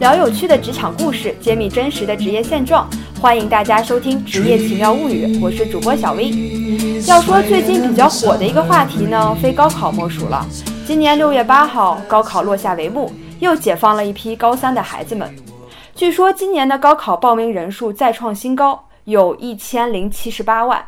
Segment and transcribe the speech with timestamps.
[0.00, 2.88] 聊有趣的职场故事，揭秘真实的职业现状。
[3.20, 6.30] 欢迎大家收听《职业奇妙物语》，我是主播小薇。
[7.06, 10.44] 要说最近比较火的一个话题呢，非高考莫属了。
[10.84, 15.32] 今年六月八号，高考落下帷幕，又解放了一批高三的孩子们。
[15.94, 20.84] 据说今年的高考报名人数再创新高，有一千零七十八万。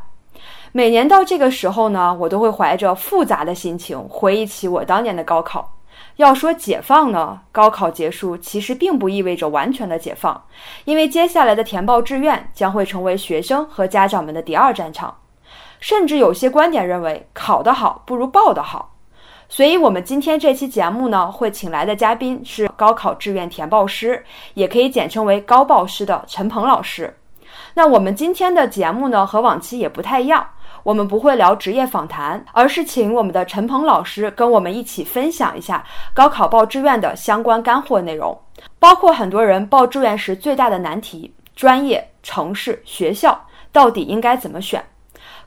[0.73, 5.76] 每年到这个时候呢，我都会怀着复杂的心情回忆起我当年的高考。
[6.17, 10.43] 要说解放呢，高考结束其实并不意味着完全的解放，
[10.85, 15.15] 因为接下来的填报志愿将会成为学生和家长们的第二战场，
[15.79, 18.95] 甚至有些观点认为考得好不如报得好。
[19.49, 24.25] 所以，我们今天这期节目呢，会请来的嘉宾是高考志愿填报师，
[24.55, 27.17] 也可以简称为高报师的陈鹏老师。
[27.75, 30.45] 那我们今天的节目呢，和往期也不太一样。
[30.87, 38.41] 我们不会聊职业访谈，而是请我们的陈鹏老师跟我们一起分享一下高考报志愿的相关干货内容，
[38.79, 43.37] 包括很多人报志愿时最大的难题：专业、城市、学校
[43.73, 44.81] 到底应该怎么选？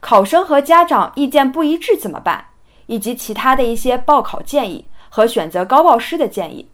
[0.01, 2.43] 考生和家长意见不一致怎么办？
[2.87, 6.69] 以及其他的一些报考建议和选择高报师的建议。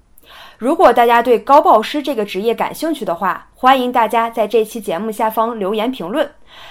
[0.57, 6.27] 如果大家对高报师这个职业感兴趣的话，欢迎大家在这期节目下方留言评论，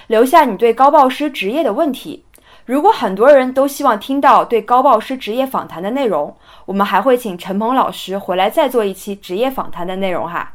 [0.07, 2.25] 留下你对高报师职业的问题。
[2.67, 10.51] 如果很多人都希望听到对高报师职业访谈的内容，我们还会请陈鹏老师回来再做一期职业访谈的内容哈。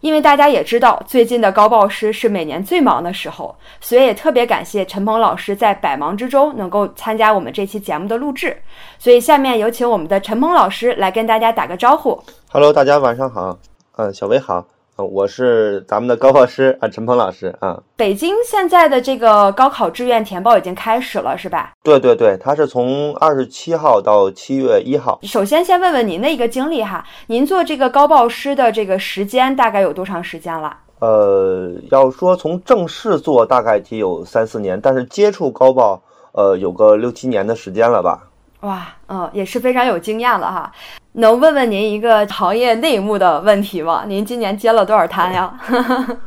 [0.00, 8.56] 因为大家也知道，最近的高报师是每年最忙的时候，所以也特别感谢陈鹏老师在百忙之中能够参加我们这期节目的录制。
[8.98, 12.22] 所以下面有请我们的陈鹏老师来跟大家打个招呼。
[12.52, 13.58] Hello，大家晚上好。
[13.96, 14.75] 嗯，小薇好。
[15.04, 17.78] 我是咱们的高考师啊，陈鹏老师啊。
[17.96, 21.72] 北京现在的这个高考志愿填报已经开始了，是吧？
[21.82, 25.18] 对对对，它是从二十七号到七月一号。
[25.22, 30.74] 首先，先问问您的一个经历哈，您做这个高报师的这个时间大概有多长时间了？
[31.00, 36.00] 呃，要说从正式做，大概得有三四年，但是接触高报，
[36.32, 38.22] 呃，有个六七年的时间了吧。
[38.60, 40.72] 哇，嗯，也是非常有经验了哈。
[41.18, 44.04] 能问问您一个行业内幕的问题吗？
[44.06, 45.58] 您今年接了多少摊呀？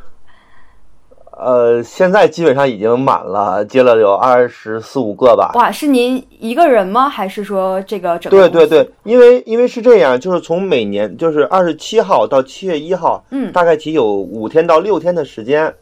[1.38, 5.52] 呃，现在基本上已经满了，接了有二十四五个吧。
[5.54, 7.08] 哇，是您一个人吗？
[7.08, 8.32] 还是说这个整？
[8.32, 15.74] 对对对，因为因为是这样，就是从每年就是二十七号到七月一号，嗯，大概其有五天到六天的时间，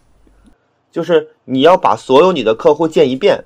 [0.91, 3.45] 就是你要把所有你的客户见一遍。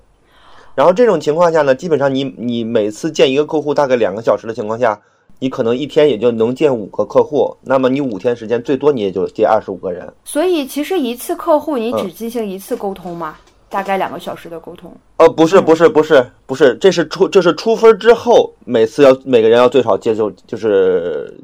[0.74, 5.00] 然后这种情况下呢，基本上你你每次见一个客户大概两个小时的情况下，
[5.42, 7.52] 你可能一天也就能见五个客户。
[7.62, 10.08] 那么你五天时间最多你也就接二十五个人。
[10.24, 13.34] 所以其实一次客户你只进行一次沟通吗？
[13.68, 14.94] 大概两个小时的沟通？
[15.16, 21.36] 呃，不是不是不是不是，这是出这是出分之后，每次要每个人要最少接受就是。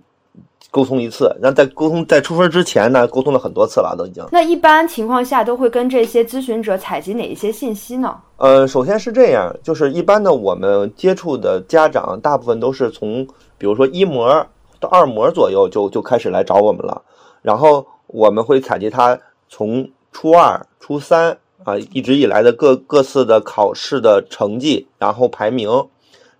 [0.70, 4.22] 沟通一次，然后在沟通在出分之前呢，沟通了很多次了，都已经。
[4.30, 8.14] 那一般情况下都会跟这些咨询者采集哪一些信息呢？
[8.36, 13.26] 呃，首先是这样，就是一般呢我们接触的家长，大部分都是从
[13.58, 14.46] 比如说一模
[14.80, 17.02] 到二模左右就就开始来找我们了，
[17.42, 25.68] 然后我们会采集他从初二、初三啊一直以来的各各次的考试的成绩，然后排名，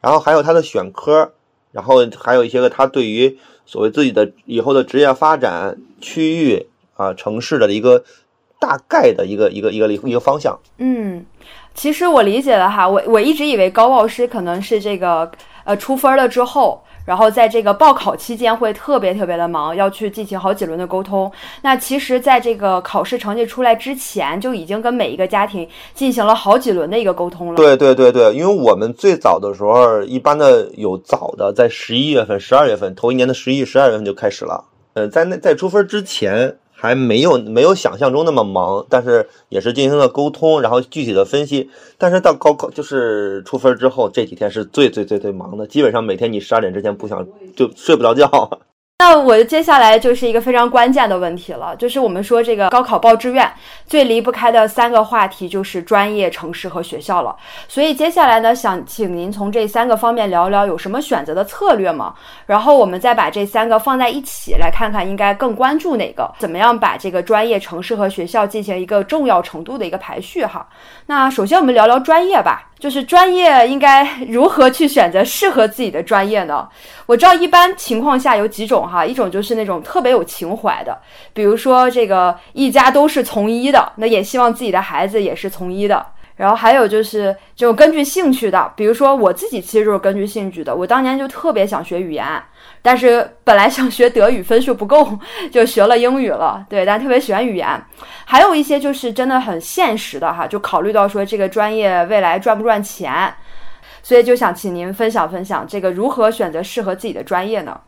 [0.00, 1.32] 然后还有他的选科，
[1.72, 3.38] 然后还有一些个他对于。
[3.70, 8.02] 所谓自己的以后的职业发展区域啊，城市的一个
[8.58, 10.58] 大概的一个一个一个一个方向。
[10.78, 11.26] 嗯，
[11.74, 15.30] 其实我理解了哈，我我一直以为高报师可能是这个
[15.64, 16.82] 呃出分了之后。
[17.08, 21.32] 然后在这个报考期间会特别特别的忙，要去进行好几轮的沟通。
[21.62, 27.54] 那其实，在这个考试成绩出来之前，就已经跟每一个家庭进行了好几轮的一个沟通了。
[27.54, 34.62] 对 对对对，因为我们最早的时候，一般的有早的，在十一月份、十二月份，头一年的十一、十二月份就开始了。
[34.92, 36.58] 呃，在那在出分之前。
[36.81, 41.69] 还没有没有想象中那么忙，但是也是进行了沟通，然后具体的分析。
[41.99, 48.28] 但是到高考就是出分之后，这几天是最最最最忙的，基本上每天你十二点之前不想就睡不着觉。
[49.00, 53.48] 那我接下来就是一个非常关键的问题了，就是我们说这个高考报志愿
[53.86, 57.36] 最离不开的三个话题就是专业、城市和学校了。
[57.68, 62.12] 所以接下来呢，想请您从这三个方面聊聊有什么选择的策略吗？
[62.45, 66.28] 然后我们再把这三个放在一起来看看，应该更关注哪个？
[66.41, 70.45] 怎么样把这个专业、城市和学校进行一个重要程度的一个排序？
[70.45, 70.66] 哈，
[71.06, 72.65] 那首先我们聊聊专业吧。
[72.78, 76.68] 就是专业应该如何去选择适合自己的专业呢？
[77.06, 80.98] 我知道一般情况下有几种哈，一种就是那种特别有情怀的，
[81.32, 86.04] 比如说这个一家都是从医的，那也希望自己的孩子也是从医的。
[86.36, 90.72] 然后还有就是这种根据兴趣的，比如说我自己其实就是根据兴趣的。
[90.72, 92.24] 我当年就特别想学语言，
[92.80, 95.18] 但是本来想学德语，分数不够，
[95.50, 96.64] 就学了英语了。
[96.68, 97.66] 对，但特别喜欢语言。
[98.24, 103.34] 还有一些就是真的很现实的哈，就考虑到说这个专业未来赚不赚钱，
[104.04, 107.80] 所以就想请您分享分享这个如何选择适合自己的专业呢？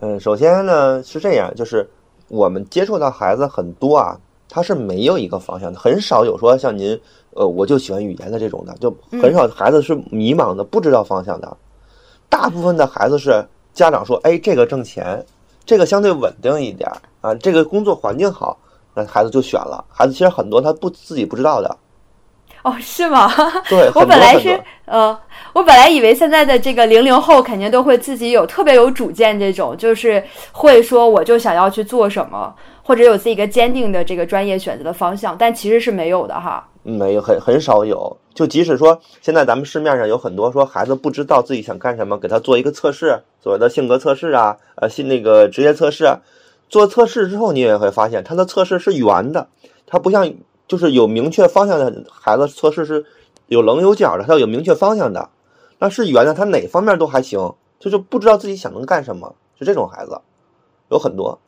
[0.00, 1.88] 嗯，首先呢是这样，就是
[2.28, 7.00] 我们接触到孩子很多啊，他是没有一个方向的，很少有说像您。
[7.38, 8.90] 呃，我就喜欢语言的这种的，就
[9.20, 11.54] 很少孩子是迷茫的，不知道方向的。
[12.30, 15.22] 大部分的孩子是家长说，哎，这个挣钱，
[15.66, 16.90] 这个相对稳定一点
[17.20, 18.58] 啊，这个工作环境好，
[18.94, 19.84] 那孩子就选了。
[19.90, 21.76] 孩子其实很多他不自己不知道的。
[22.66, 23.30] 哦，是吗？
[23.70, 25.16] 对，我本来是呃，
[25.52, 30.20] 我本来以为现在的这个零零后肯定都会自己有特别有主见，这种就是
[30.50, 32.52] 会说我就想要去做什么，
[32.82, 36.66] 或者有自己一个坚定的这个专业选择的方向，但其实是没有的哈。
[36.82, 46.18] 没有很很少有，就即使说现在咱们市面上有很多说孩子不知道自己想干什么，给他做一个测试，所谓的性格测试啊，呃，性那个职业测试，
[46.68, 49.46] 做测试之后你也会发现，他的测试是圆的，
[49.86, 50.32] 他不像
[50.68, 53.04] 就是有明确方向的孩子测试是
[53.46, 55.28] 有棱有角的，他有明确方向的，
[55.78, 60.20] 那是圆的，他哪方面都还行，就是不知道自己想能干什么，就这种孩子
[60.90, 61.38] 有很多。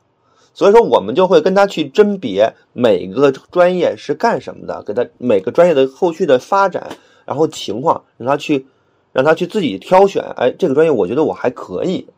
[0.55, 6.88] 所以说，我们就会跟他去甄别每个专业是干什么的，给他每个专业的后续的发展，
[7.25, 8.67] 然后情况，让他去，
[9.12, 10.25] 让他去自己挑选。
[10.37, 12.09] 哎，这个专业我觉得我还可以，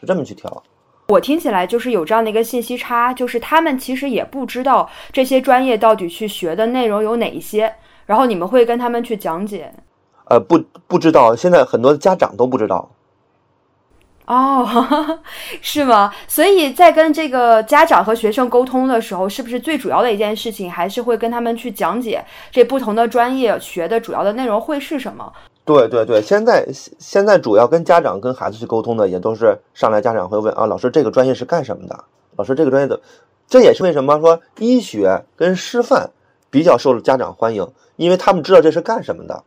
[0.00, 0.64] 是这么去挑。
[1.06, 7.72] 我听起来就是有这样的一个信息差，就是他们其实也不知道这些专业到底去学的内容有哪一些，
[8.06, 9.70] 然后你们会跟他们去讲解。
[10.30, 12.90] 呃，不，不知道，现在很多家长都不知道。
[14.24, 14.66] 哦，
[15.60, 16.10] 是吗？
[16.26, 25.30] 所以在跟这个家长和学生沟通的时候，是不是最主要的一件事情，还是会跟他们去讲解这不同的专业学的主要的内容会是什么？
[25.64, 26.68] 对对对，现在
[26.98, 32.04] 现在主要跟家长跟孩子去沟通的，也都是上来家长会问啊，老师这个专业是干什么的？
[32.36, 33.00] 老师这个专业的，
[33.48, 36.10] 这也是为什么说医学跟师范
[36.50, 37.66] 比较受家长欢迎，
[37.96, 39.42] 因为他们知道这是干什么的，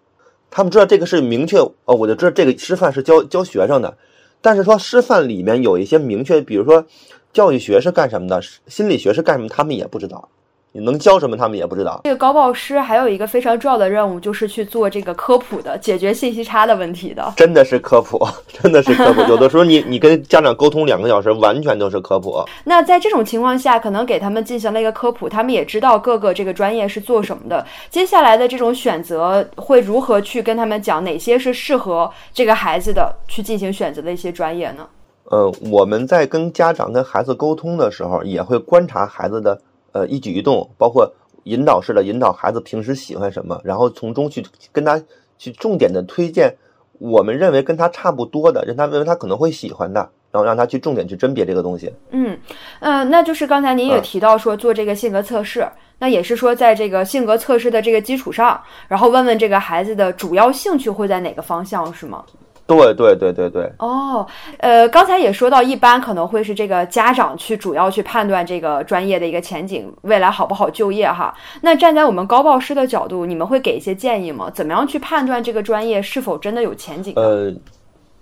[0.49, 3.95] 他们知道这个是明确哦，我就知道这个师范是教教学生的。
[4.41, 6.83] 但是说师范里面有一些明确，比如说
[7.31, 10.29] 教育学是干什么的，心理学是干什么，他们也不知道。
[10.73, 12.01] 你能教什么，他们也不知道。
[12.03, 17.33] 这个高报师还有一个非常重要的任务，就是去做这个科普的，解决信息差的问题的。
[17.35, 18.23] 真的是科普，
[18.61, 19.21] 真的是科普。
[19.27, 22.43] 有的时候你你跟家长沟通两个小时，完全都是科普。
[22.63, 27.65] 那在这种情况下，可能给他们进行了一个科普，他们也知道各个这个专业是做什么的。
[27.89, 34.87] 接下来的这种选择会如何去跟他们讲哪些是适合这个孩子的去进行选择的一些专业呢？
[35.31, 39.59] 呃，我们在跟家长跟孩子沟通的时候，也会观察孩子的。
[39.97, 41.11] 呃，一举一动，包括
[41.45, 45.01] 引导式的引导孩子平时喜欢什么，然后从中去跟他
[45.39, 46.53] 去重点的推荐
[46.99, 49.99] 我们认为跟他差不多的，让他认为他可能会喜欢的，
[50.31, 51.91] 然后让他去重点去甄别这个东西。
[52.11, 52.37] 嗯，
[52.79, 55.67] 呃，那就是刚才您也提到说做这个性格测试，
[55.97, 62.23] 那也是说在这个性格测试的这个基础上，然后问问这个孩子的主要兴趣会在哪个方向，是吗？
[62.67, 63.71] 对对对对对。
[63.79, 64.27] 哦，
[64.59, 71.33] 呃，刚才也说到，一般可能会是这个家长去主要去判断这个专业的一个前景，未来好不好就业哈。
[71.61, 74.51] 那站在我们高报师的角度，你们会给一些建议吗？
[74.53, 77.13] 怎么样去判断这个专业是否真的有前景？
[77.15, 77.53] 呃，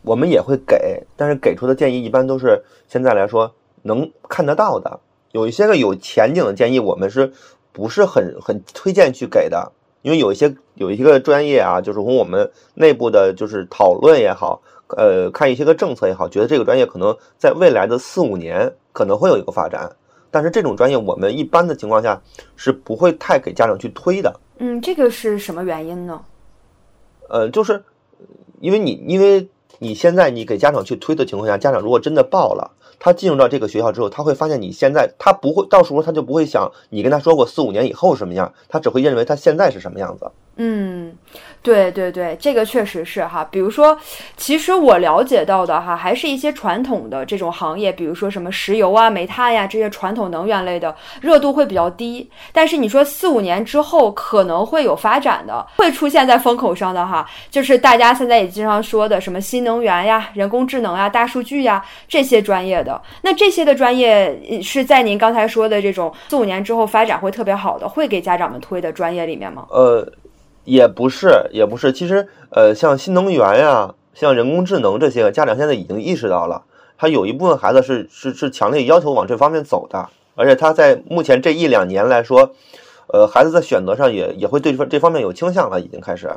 [0.04, 5.00] 我们也会给，但是给出的建议一般都是现在来说能看得到的。
[5.32, 7.34] 有一些个有前景的建议，我们是
[7.72, 9.72] 不是很很推荐去给的？
[10.06, 19.92] 因为有一些有一些个专业啊，就是从我们内部的，就是讨论也好，呃，看一些个政策也好，觉得这个专业可能在未来的四五年可能会有一个发展。
[20.30, 22.22] 但是这种专业，我们一般的情况下
[22.56, 24.32] 是不会太给家长去推的。
[24.60, 26.22] 嗯，这个是什么原因呢？
[27.28, 27.84] 呃，就是
[28.60, 32.72] 因为你因为你现在你给家长去推的情况下，家长如果真的报了。
[33.00, 40.30] 他进入到这个学校之后，他会发现你现在他不会，到时候他就不会想你跟他说过四五年以后什么样，他只会认为他现在是什么样子。
[40.58, 41.14] 嗯，
[41.62, 43.46] 对对对，这个确实是哈。
[43.52, 43.98] 比如说，
[44.38, 52.30] 其实我了解到的哈，还是一些传统的这种行业，比如说什么石油啊、煤炭呀这些传统能源类的，热度会比较低。
[52.54, 63.02] 但是你说四五年之后可能会有发展的，会出现在风口上的哈，就是大家现在也经常说的什么新能源呀、人工智能呀、大数据呀这些专业的。
[63.22, 69.66] 那这些的专业是在您刚才说的这种四五年之后发展会特别好的，会给家长们推的专业里面吗？
[69.70, 70.10] 呃。
[70.66, 71.94] 也不是，也不是。
[71.94, 76.64] 其实，呃，像新能源呀，像人工智能这些，家长现在已经意识到了。
[76.98, 82.52] 他有一部分孩子是是是强烈要求往这方面走的，而且他在目前这一两年来说，
[83.14, 86.30] 呃，孩子在选择上也也会对这这方面有倾向了，已经开始。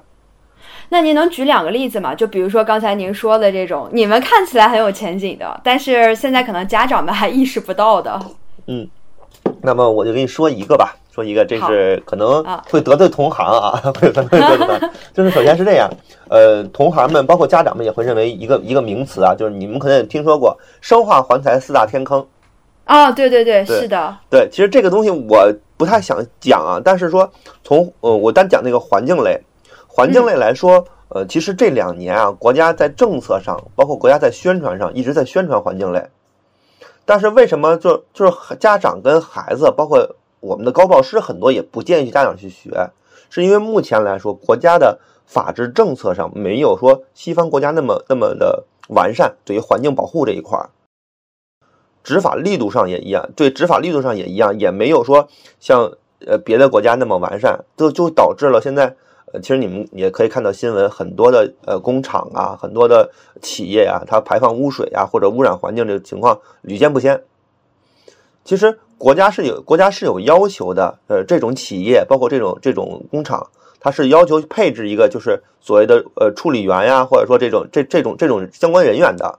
[0.90, 2.14] 那您能举两个例子吗？
[2.14, 8.20] 就比如说刚才您说的这种，你们看起来很有前景的，但是现在可能家长们还意识不到的。
[8.66, 8.88] 嗯，
[9.62, 14.88] 那么我就给你说一个吧，说一个，这是可能会得罪同行啊，会可能会得罪。
[15.12, 15.90] 就是首先是这样，
[16.28, 22.24] 呃，同行们包括家长们也会认为一个一个名词啊，就是你们可能也听说过生化环材四大天坑。
[22.84, 27.30] 啊，对对对，是的，对，其实这个东西我不太想讲啊，但是说
[27.62, 29.38] 从呃，我单讲那个环境类。
[29.86, 36.00] 环境类来说，呃，其实这两年啊，国家在政策上，包括国家在宣传上，一直在宣传环境类。
[37.08, 42.90] 但是为什么就就是家长跟孩子，包括我们的高报师很多也不建议家长去学，
[43.30, 50.68] 是因为目前来说，国家的法制政策上没有说西方国家那么那么的完善，对于环境保护这一块儿，
[52.04, 55.90] 执法力度上也一样，对执法力度上也一样，也没有说像
[56.26, 58.94] 呃别的国家那么完善，就就导致了现在。
[59.32, 63.10] 呃，其实你们也可以看到新闻，很多的呃工厂啊，很多的
[63.42, 67.22] 企业啊，它排放污水啊，或者污染环境这个情况屡见不鲜。
[68.42, 79.38] 其实国家是有国家是有要求的，呃，这种企业包括这种这种工厂，它是要求配置一个就是所谓的呃处理员呀，或者说这种这这种这种相关人员的。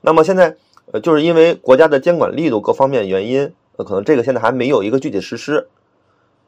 [0.00, 0.56] 那么现在
[0.92, 5.68] 呃，就是因为国家的监管力度各方面原因，呃，可能这个现在还没有一个具体实施。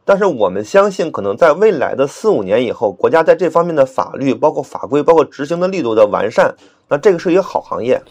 [0.05, 6.55] 但是我们相信，可能在未来的四五年以后，国家在这方面的法律、包括法规、包括执行的力度的完善，
[6.89, 8.03] 那这个是一个好行业。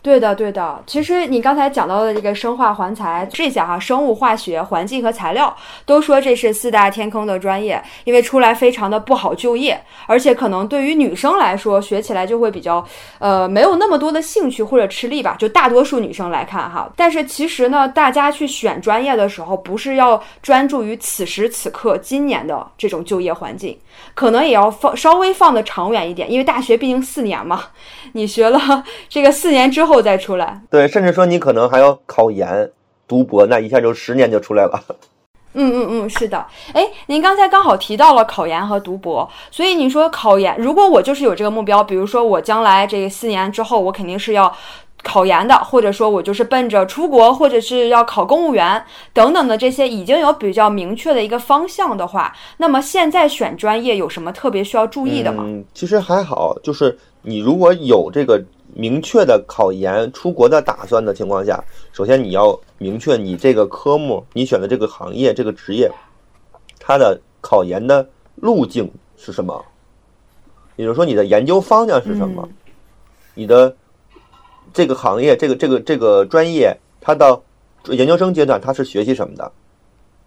[0.00, 0.82] 对的，对的。
[0.86, 12.82] 其实你刚才讲到的这个生化环材，这下哈，生物化学、环境和材料都说这是四大天坑的专业，因为出来非常的不好就业，而且可能对于女生来说学起来就会比较
[13.18, 15.36] 呃没有那么多的兴趣或者吃力吧。
[15.38, 23.76] 就大多数女生来看哈，但是其实呢，大家去选专业的时候，不是要专注于此时此刻今年的这种就业环境，
[24.14, 27.64] 可能也要放稍微放的长远一点，因为大学毕竟四年嘛，
[28.12, 28.58] 你学了
[29.08, 29.98] 这个四年之后。
[30.00, 32.70] 再出来，对，甚至说你可能还要考研、
[33.08, 34.80] 读博，那一下就十年就出来了。
[35.54, 36.46] 嗯嗯嗯，是的。
[36.72, 44.54] 哎，您刚才刚好提到了考研和读博，所以你说考研，如果我就是有这个目标，比如说我将来这四年之后，我肯定是要
[45.02, 55.44] 考研的，或者说我就是奔着出国，或者是要考公务员等等的这些已经有比较明确的一个方向的话，那么现在选专业有什么特别需要注意的吗？
[55.46, 58.42] 嗯，其实还好，就是你如果有这个。
[58.74, 61.58] 明确的考研出国的打算的情况下，
[61.90, 65.90] 首先你要明确你这个科目，你选的这个行业、这个职业，
[66.78, 69.64] 它的考研的路径是什么？
[70.76, 72.46] 也就是说，你的研究方向是什么？
[73.34, 73.74] 你的
[74.72, 77.42] 这个行业、这个这个这个专业，它到
[77.86, 79.50] 研究生阶段它是学习什么的？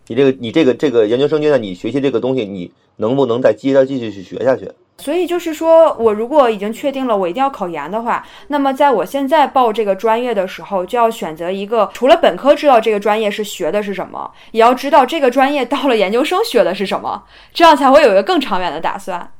[0.07, 4.69] 你这个你这个这个研究生阶段你学习这个东西，你能不能再接着继续去学下去？
[4.97, 19.31] 所以就是说，我如果已经确定了我一定要考研的话，那么在我现在报这个专业的时候，就要选择一个除了本科知道这个专业是学的是什么，也要知道这个专业到了研究生学的是什么，这样才会有一个更长远的打算。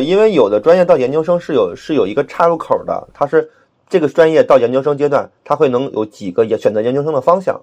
[0.00, 3.50] 因为有的专业到研究生是有是有一个岔路口的，它是
[3.88, 7.60] 这个专业到研究生阶段，它会能有几个选择研究生的方向。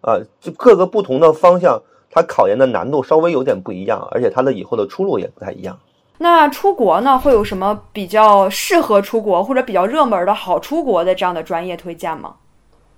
[0.00, 1.82] 啊，就各个不同的方向。
[2.12, 5.78] 它考研的难度稍微有点不一样，而且它的以后的出路也不太一样。
[6.18, 12.34] 那出国呢，会有什么比较适合出国或者比较热门的好出国的这样的专业推荐吗？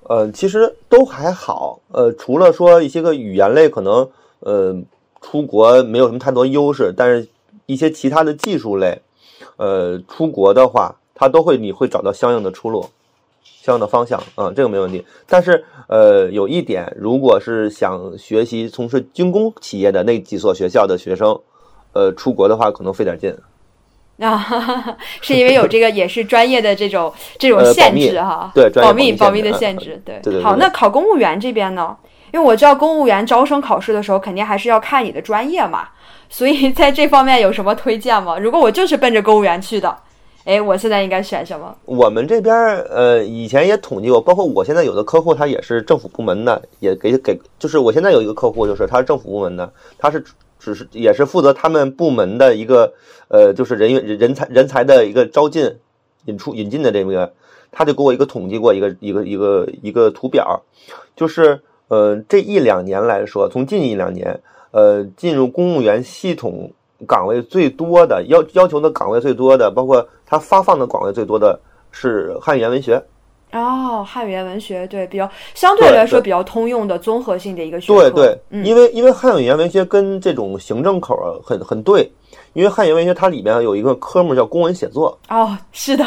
[0.05, 1.79] 呃，其实都还好。
[1.93, 4.09] 呃，除了说一些个语言类可能
[4.41, 4.75] 呃
[5.21, 7.29] 出国没有什么太多优势，但是
[7.67, 9.03] 一些其他的技术类，
[9.59, 12.89] 呃，出国的话，它都会你会找到相应的出路。
[13.45, 15.05] 相应的方向，嗯，这个没问题。
[15.29, 21.39] 但是，呃，有一点，如果是想学习从事军工企业的那几所学校的学生，
[21.93, 23.33] 呃，出国的话可能费点劲。
[24.19, 24.45] 啊，
[25.23, 30.43] 是因为有这个也是专业的这种这种限制哈，对，保密保密的限制，对对。
[30.43, 31.97] 好，那考公务员这边呢？
[32.33, 35.89] 因为我知道公务员招生考试的时候，肯定还是要看你的专业嘛，
[36.29, 38.37] 所以在这方面有什么推荐吗？
[38.39, 39.97] 如果我就是奔着公务员去的。
[40.45, 41.73] 哎，我现在应该选什么？
[41.85, 42.53] 我们这边
[42.91, 50.25] 呃，以前也统计过，包括我现在有的客户，他也是政府部门的，也给给，就是我现在有一个客户，就是他是政府部门的，他是
[50.59, 52.93] 只是也是负责他们部门的一个
[53.29, 55.77] 呃，就是人员人才人才的一个招进、
[56.25, 57.33] 引出、引进的这个，
[57.71, 60.61] 他就给我一个统计过一个一个一个一个图表，
[61.15, 64.41] 就是呃，这一两年来说，从近一两年，
[64.73, 66.73] 呃，进入公务员系统。
[67.07, 71.59] 岗位最多的要要求的岗位最多的，包括他发放的岗位最多的
[71.91, 73.03] 是汉语言文学。
[73.53, 78.11] 哦，汉语言文学对比较相对来说比较通用的综合性的一个学科。
[78.11, 82.11] 对对，嗯，因为因为汉语言文学跟这种行政口儿很很对。
[82.55, 86.05] 因为汉语文学它里面有一个科目叫公文写作哦，是的，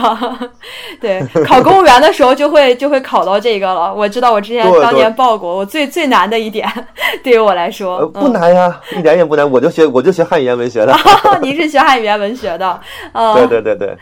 [1.01, 3.93] 对，考公务员的时候就会就会考到这个了。
[3.93, 6.69] 我知道，我之前当年报过，我最最难的一点，
[7.23, 9.49] 对于我来说不难呀，一点也不难。
[9.49, 10.95] 我就学我就学汉语言文学的，
[11.41, 12.79] 您是学汉语言文学的，
[13.13, 13.97] 嗯，对对对对。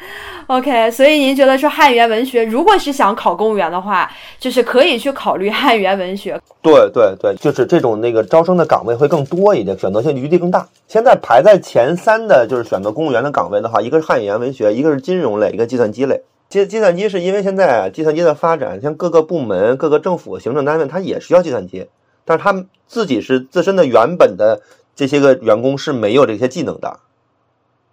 [0.48, 6.38] OK，所以您觉得说汉语言文学，如果是想考公务员的话，就是可以去考虑汉语言文学。
[6.62, 10.68] 对对对，就是这种那个招生的岗位会更多一点，选择性余地更大。
[10.88, 16.22] 现在排在前三的就是选择公务员的岗位的话，一个是汉语言文学，一个是金融类，一个计算机类。
[16.50, 21.88] 计计算机是因为现在计算机的发展，像各个部门、各个政府行政单位，它也需要计算机，
[22.26, 24.62] 但是他们自己是自身的原本的
[24.96, 27.00] 这些个员工是没有这些技能的。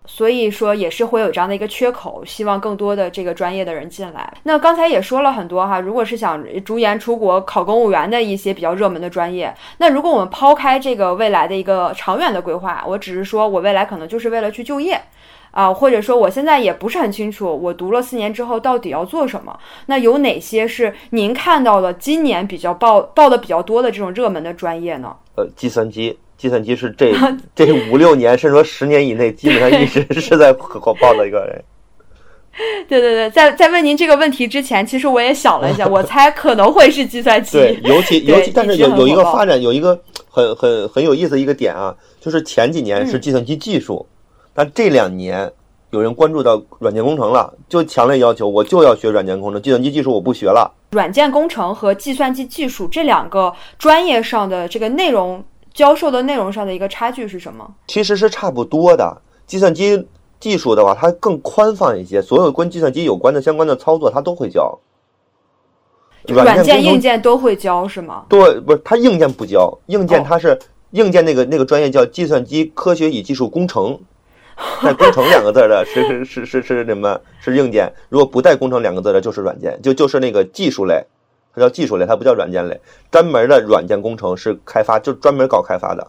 [0.07, 4.33] 所以说也是会有这样的一个缺口，希望更多的这个专业的人进来。
[4.43, 15.01] 那刚才也说了很多哈，如果是想逐研出国考公务员的一些比较热门的专业，那如果我们抛开这个未来的一个长远的规划，我只是说我未来可能就是为了去就业
[15.53, 19.57] 啊，或者说我现在也不是很清楚，我读了四年之后到底要做什么。
[19.87, 25.15] 那有哪些是您看到的今年比较报报的比较多的这种热门的专业呢？
[25.37, 26.19] 呃，计算机。
[26.41, 27.13] 计算机是这
[27.55, 31.63] 这五六年，甚至说十年以内，基本上一直是在火爆的一个人。
[32.89, 37.59] 对对对，在在问您这个问题之前，其实我也想了一下，我猜可能会是计算机。
[37.59, 44.05] 对，尤其 尤其，但是有有一个发展，有一个很很很有意思的一个点啊，就是前几年是计算机技术，
[44.53, 45.51] 但这两年
[45.91, 50.75] 有人关注到软件工程了，就强烈要求我就要学软件工程，计算机技术我不学了。
[50.91, 55.43] 软件工程和计算机技术这两个专业上的这个内容。
[55.73, 57.75] 教授的内容上的一个差距是什么？
[57.87, 59.23] 其实是差不多的。
[59.47, 60.07] 计算机
[60.39, 64.79] 技术的话，它更宽泛一些，所有跟计算机有关的相关的操作，它都会教。
[66.29, 68.25] 软件、硬件都会教是吗？
[68.29, 70.59] 对，不是，它硬件不教，硬件它是
[70.91, 73.99] 硬件那个那个专业叫计算机科学与技术工程，
[74.83, 77.19] 带“工程”两个字的是是是是是什么？
[77.41, 77.91] 是硬件。
[78.09, 81.03] 如果不带“工程”两个字的，就是软件，就就是那个技术类。
[81.55, 82.81] 它叫技术类，它不叫软件类。
[83.11, 86.07] 专门的软件工程是开发，就专门搞开发的。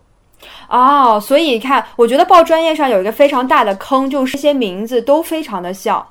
[0.69, 6.05] 哦，所以你看，我觉得报专业上有一个非常大的坑，就是这些名字都非常的像。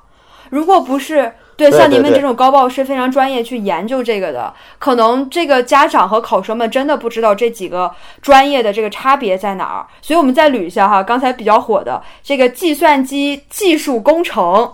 [0.49, 7.89] 如果不是对像您们这种高报是非常专业去研究这个的，可能这个家长和考生们真的不知道这几个
[8.21, 9.85] 专业的这个差别在哪儿。
[10.01, 14.73] 所以我们再捋一下哈，刚才比较火的这个计算机技术工程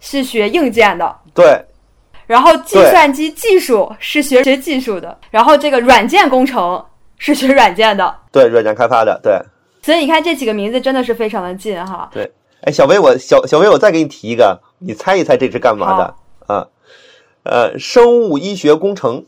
[0.00, 1.64] 是学硬件的，对。
[2.26, 6.84] 然后计算机技术是学学技术的，然后这个软件工程
[7.18, 9.38] 是学软件的，对，软件开发的，对。
[9.82, 12.08] 所以你看这几个名字真的是非常的近哈。
[12.12, 12.32] 对，
[12.62, 16.14] 哎，小薇，我小小薇，我再给你提一个，你猜一猜这是干嘛的
[16.46, 16.66] 啊？
[17.42, 19.26] 呃，生物医学工程。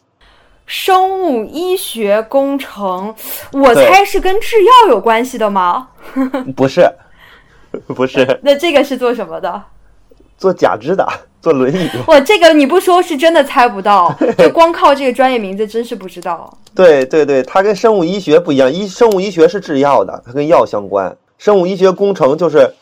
[0.65, 3.15] 生物医学工程，
[3.53, 5.89] 我猜是跟制药有关系的吗？
[6.57, 6.91] 不是，
[7.95, 8.41] 不是。
[8.43, 9.63] 那这个是做什么的？
[10.39, 11.07] 做假肢的。
[11.47, 16.53] 坐轮椅，哇，这个你不说是真的猜不到，就光靠这个专业名字真是不知道。
[16.75, 21.17] 对对对，它跟生物医学不一样，医生物医学是制药的，它跟药相关。
[21.39, 22.75] 生物医学工程就是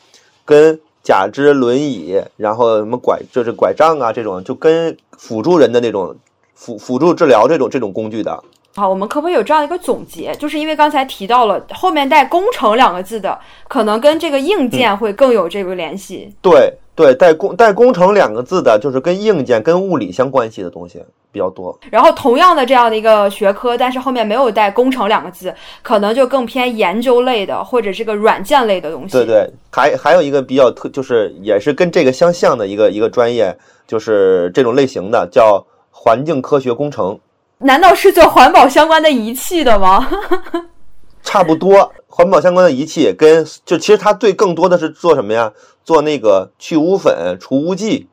[0.46, 6.16] 跟假肢、轮椅，然后什么拐，就是拐杖啊这种，就跟辅助人的那种
[6.54, 8.42] 辅辅助治疗这种这种工具的。
[8.76, 10.34] 好，我们可不可以有这样一个总结？
[10.34, 16.34] 就是因为刚才提到了后面带“工程”两个字的，可能跟这个硬件会更有这个联系。
[16.42, 16.72] 对。
[16.96, 21.76] 对，带工带工程两个字的，就是跟硬件、跟物理相关系的东西比较多。
[21.90, 29.12] 然后同样的这样的一个学科，但是后面没有带工程两个字，可能就更偏研究类的或者这个软件类的东西。
[29.12, 33.52] 对对，还还有一个比较特，就是也是跟这个相像的一个一个专业，
[33.88, 37.18] 就是这种类型的叫环境科学工程。
[37.58, 40.08] 难道是做环保相关的仪器的吗？
[41.22, 45.52] 差不多，环保相关的仪器跟就其实它对更多的是做什么呀？
[45.84, 48.08] 做那个去污粉、除污剂。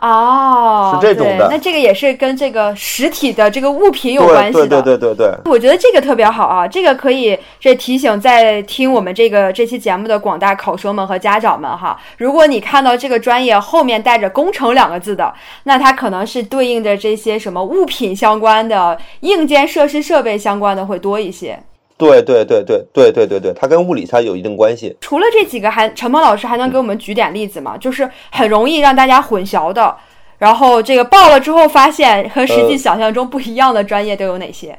[0.00, 1.48] 哦，是这种的。
[1.50, 4.66] 那这个也是跟这个实体的这个物品有关系的。
[4.66, 5.50] 对对对对对。
[5.50, 11.98] 我觉得这个特别好啊，这个可以这提醒在听我们这个这期节目的广大考生们和家长们哈。
[12.18, 15.32] 如果你看到这个专业后面带着“工程”两个字的，
[15.64, 21.58] 那它可能是对应着这些什么物品相关的、硬件设施设备相关的会多一些。
[21.98, 24.94] 对对对对对对对对，它跟物理它有一定关系。
[25.00, 27.76] 除了这几个，还陈鹏老师还能给我们举点例子吗？
[27.78, 29.96] 就是很容易让大家混淆的，
[30.38, 34.78] 然后这个报了之后发现和实际想象中不一样的专业都有哪些？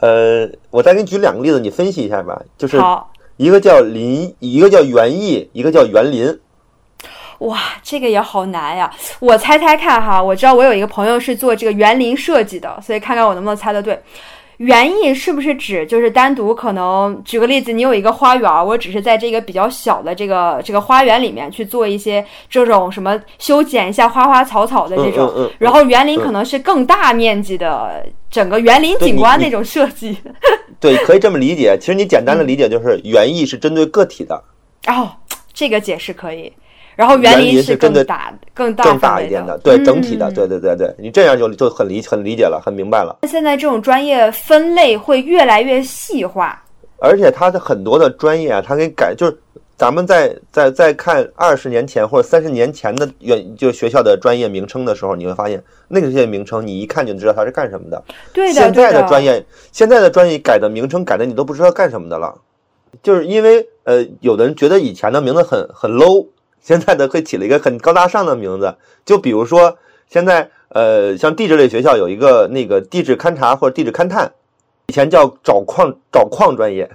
[0.00, 2.40] 呃，我再给你举两个例子，你分析一下吧。
[2.56, 6.38] 就是好，一个叫林，一个叫园艺，一个叫园林。
[7.38, 8.92] 哇，这个也好难呀！
[9.20, 13.96] 我猜猜看哈，我知道我有一个朋友是做这个园林设计的，所以看看我能不能猜得对。
[14.58, 17.20] 园艺是不是指就是单独可能？
[17.24, 30.16] 举个例子，你有一个花园，我只是在这个比较小的这个这个花园里面去做一些这种什么修剪一下花花草草的这种，然后园林可能是更大面积的整个园林景观那种设计。
[30.80, 31.76] 对，可以这么理解。
[31.80, 34.42] 其实你简单的理解就是园艺是针对个体的。
[34.88, 35.10] 哦，
[35.52, 36.52] 这个解释可以。
[36.98, 43.16] 然后园林是更大、更大、更大一点的，对整体的，对对对对，你这样就就很理很理解了，很明白了。
[43.22, 46.60] 那现在这种专业分类会越来越细化，
[46.98, 49.38] 而且它的很多的专业啊，它给改，就是
[49.76, 58.02] 咱们在在在看二十年前或者三十年前的院就学校的专业名称的时候，你会发现那个些名称，你一看就知道它是干什么的。
[58.32, 62.34] 对的，现在的专业，现在的专业改的名称改的你都不知道干什么的了，
[63.04, 66.26] 就是因为呃，有的人觉得以前的名字很很 low。
[66.60, 74.30] 现在呢会起了一个很高大上的名字，就比如说现在呃，像地质类学校有一个那个地质勘察或者地质勘探，
[74.88, 76.90] 以前叫找矿找矿专业，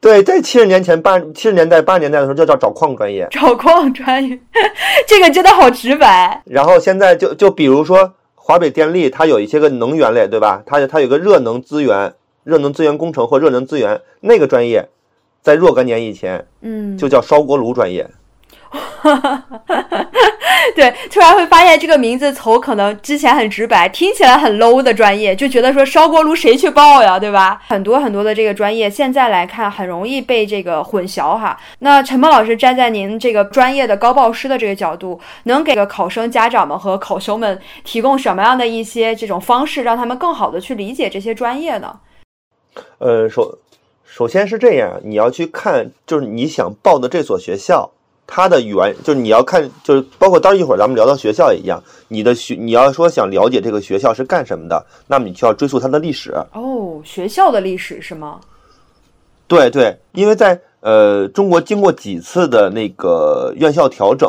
[0.00, 4.38] 对，在七十年前八七十年代八十年代的时候就叫找矿专业，找矿专业，
[5.06, 6.42] 这个真的好直白。
[6.44, 10.62] 然后现在就就比如说华北电力，它有一些个能源类，对吧？
[10.66, 14.88] 它它有个热能资源、热能资源工程或热能资源那个专业，
[15.42, 18.08] 在若干年以前，嗯，就叫烧锅炉专业。
[18.70, 20.06] 哈哈哈哈哈
[20.74, 27.62] 对，突然会发现这个名字从可能之前很直白，听起来很 low 的专业，就觉得说烧锅炉谁去报呀，对吧？
[27.68, 31.56] 很多很多的这个专业，现在来看很容易被这个混淆哈。
[31.78, 42.00] 那陈梦老师站在您这个专业的高报师的这个角度，能给个考生家长们和考生们提供什么样的一些这种方式，让他们更好的去理解这些专业呢？
[42.98, 43.58] 呃，首
[44.04, 47.92] 首先是这样，你要去看，就是你想报的这所学校。
[48.26, 56.32] 它的原就是你要看，就是包括到一会儿咱们聊到学校也一样，你的学你要说想了解这个学校是干什么的，那么你就要追溯它的历史。
[56.52, 58.40] 哦，学校的历史是吗？
[59.46, 64.28] 对对，因为在呃中国经过几次的那个院校调整，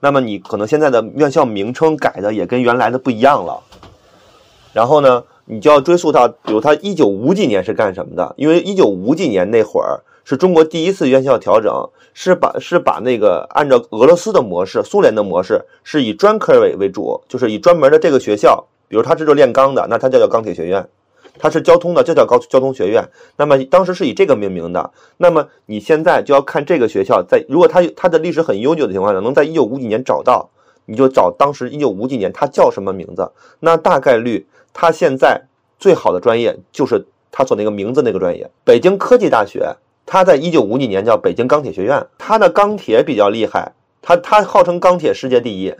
[0.00, 3.60] 那么你可能现在的院校名称改的也跟原来的不一样了。
[4.72, 8.34] 然后呢，你就要追溯到，比如它一九五几年是干什么的？
[8.36, 10.00] 因为一九五几年那会儿。
[10.24, 11.72] 是中国第一次院校调整，
[12.12, 20.82] 是把是把那个按照俄罗斯的模式、苏联的模式，是以专科为为主，就是以专门的这个学校，比如他是做炼钢的，那他就叫钢铁学院；
[21.38, 23.02] 他是交通的，就叫高交通学院。
[23.38, 24.90] 那么当时是以这个命名的。
[25.16, 30.50] 那么你现在就要看这个学校在，如果它它的历史很悠久的情况下，能在一九五几年找到，
[30.88, 35.42] 你就找当时一九五几年他叫什么名字，那大概率他现在
[35.78, 39.76] 最好的专业就是他所那个名字那个专业，北京科技大学。
[40.10, 45.74] 他在一九五几年叫北京钢铁学院，他的钢铁比较厉害，他他号称钢铁世界第一，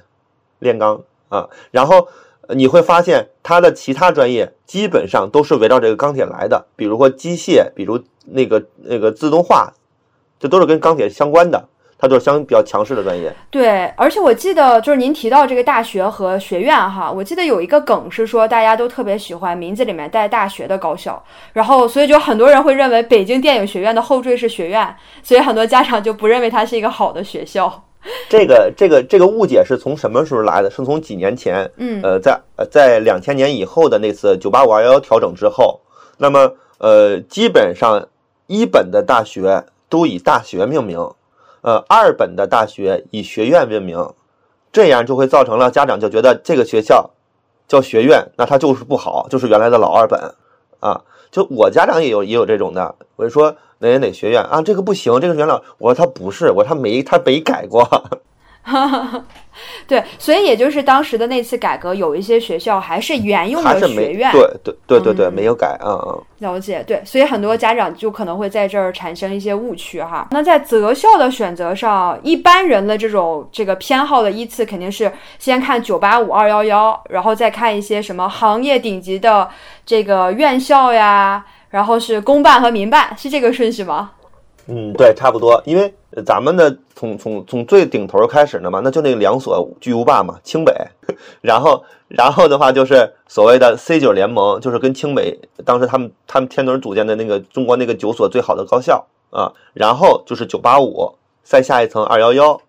[0.59, 1.49] 炼钢啊。
[1.71, 2.09] 然后
[2.51, 9.73] 你会发现他的其他专业基本上都是围绕这个钢铁来的，比如说机械，比如那个那个自动化，
[10.39, 11.67] 这都是跟钢铁相关的。
[12.01, 21.21] 它就是相比较强势的专业，对，而且我记得就是您提到这个大学和学院哈，我记得有一个梗是说大家都特别喜欢名字里面带大学的高校，
[21.53, 27.83] 然后所以就很多人会认为北京电影学院的后缀是学院，所以很多家长就不认为它是一个好的学校。
[28.29, 30.71] 这个这个这个误解是从什么时候来的？
[30.71, 35.81] 是从几年前，嗯，呃，在呃在两千年以后的那次九八五二幺幺调整之后，
[36.17, 38.07] 那么呃基本上
[38.47, 40.97] 一本的大学都以大学命名。
[41.63, 44.13] 呃，二本的大学以学院命名，
[44.73, 47.11] 这样就会造成了家长就觉得这个学校
[47.67, 50.35] 叫学院，那它就是不好，就是原来的老二本
[50.81, 51.03] 啊。
[51.31, 57.87] 就我家长也有也有这种的，我就说哪哪哪学院啊，这个不行，这个原来我说他不是，我说他没他没改过。
[59.89, 66.23] 对，所以也就是当时的那次改革，有一些学校还是沿用了学院，对对对对对，没有改嗯嗯。
[66.39, 70.29] 了解，对，所以很多家长就可能会在这儿产生一些误区哈。
[70.31, 79.49] 那在择校的选择上，一般人的这种这个偏好的依次肯定是先看九八五二幺幺，然后再看一些什么行业顶级的
[79.85, 84.13] 这个院校呀，然后是公办和民办，是这个顺序吗？
[84.69, 90.73] 嗯，对，差不多，因为咱们的从从从最顶头开始的嘛，那就那两所巨无霸嘛，清北，
[91.41, 102.61] 然后然后的话就是所谓的 C 九联盟，就是跟清北当时他们他们天团组建的那个中国那个九所最好的高校啊，然后就是九八五，再下一层二幺幺，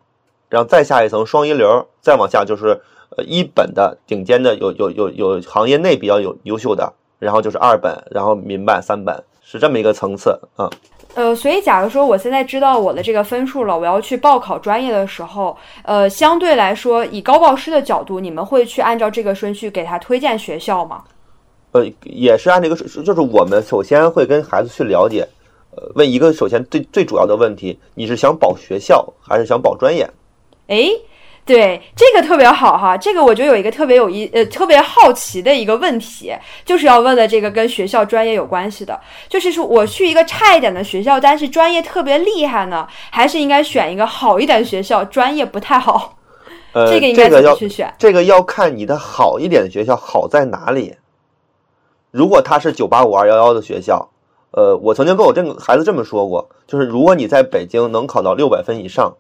[0.50, 2.82] 然后再下一层双一流，再往下就是
[3.16, 10.70] 呃一本的顶尖的有有有有行业内比较有优秀的，然后就是二本，然后民办三本，是这么一个层次啊。
[11.16, 21.04] 呃，所以假如说我现在知道我的这个分数了，我要去报考专业的时候，呃，相对来说，以高报师的角度，你们会去按照这个顺序给他推荐学校吗？
[21.72, 25.28] 呃，也是按这个顺，就是我们首先会跟孩子去了解，
[25.72, 30.10] 呃，问一个首先最最主要的问题，你是想保学校还是想保专业？
[30.68, 30.92] 诶，
[31.50, 36.32] 对，这个特别好哈，这个我觉得有一个特别有意呃特别好奇的一个问题，
[36.64, 46.16] 就是要问的这个跟学校专业有关系的，就是说我去一个差一点的学校，但是专业特别厉害呢，还是应该选一个好一点的学校，专业不太好？
[46.74, 47.92] 呃，这个应该怎么去选？
[47.98, 50.96] 这个要看你的好一点的学校好在哪里。
[52.12, 54.08] 如果他是九八五二幺幺的学校，
[54.52, 59.16] 呃，我曾经跟我这个孩子这么说过，就是如果你在北京能考到六百分以上，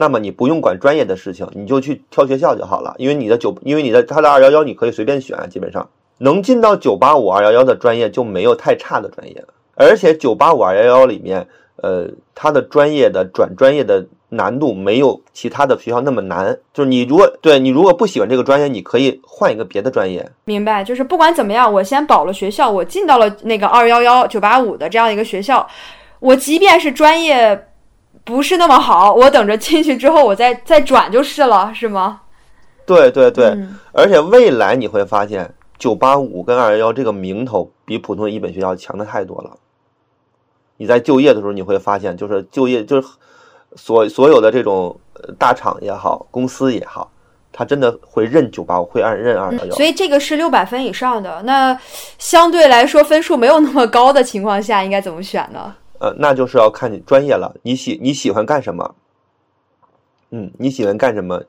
[0.00, 5.88] 那么你不用管专业的事情，你就去挑学校就好了，因为你的九，因为你的他的二幺幺你可以随便选，基本上。
[6.18, 20.28] 能进到九八五二幺幺的专业就没有太差的专业，而且九八五二幺幺里面，呃，它的专业的转专业的难度没有其他的学校那么难，就是你如果对你如果不喜欢这个专业，你可以换一个别的专业。
[20.44, 25.64] 明白，就是不管怎么样，我先保了学校，我进到了那个二幺幺九八五的这样一个学校，
[26.18, 27.67] 我即便是专业
[28.24, 32.20] 不是那么好，我等着进去之后我再再转就是了，是吗？
[32.86, 39.50] 对对对，嗯而且未来你会发现，九八五跟二幺幺这个名头比普通的一本学校强的太多了。
[40.76, 43.08] 你在就业的时候，你会发现，就是就业就是
[43.76, 47.10] 所所有的这种呃大厂也好，公司也好，
[47.52, 49.74] 他真的会认九八五，会按认二幺幺。
[49.74, 51.78] 所以这个是六百分以上的，那
[52.18, 55.74] 相对来说分数没有那么高的情况下，应该怎么选呢？
[55.98, 58.94] 呃，那就是要看你专业了，你喜你喜欢干什么？
[60.30, 61.44] 嗯，你喜欢干什么？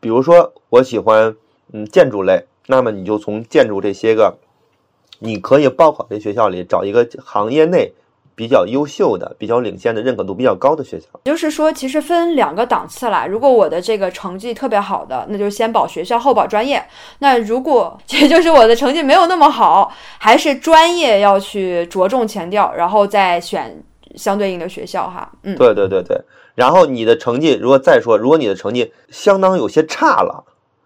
[0.00, 1.36] 比如说我喜欢
[1.72, 4.38] 嗯建筑类，那么你就从建筑这些个
[5.18, 7.92] 你可以报考这学校里找一个行业内
[8.34, 11.06] 比较优秀的、比较领先的、认可度比较高的学校。
[11.24, 13.26] 就是说，其实分两个档次啦。
[13.26, 16.82] 如果我的这个成绩特别好的，那就先保学校后保专业。
[17.18, 23.82] 那如果也就是我的成绩没有那么好，还是专业要去着重强调，然后再选
[24.16, 25.30] 相对应的学校哈。
[25.42, 26.20] 嗯，对对对对。
[26.54, 30.44] 然后你的成绩，如果再说，如果你的成绩相当有些差了，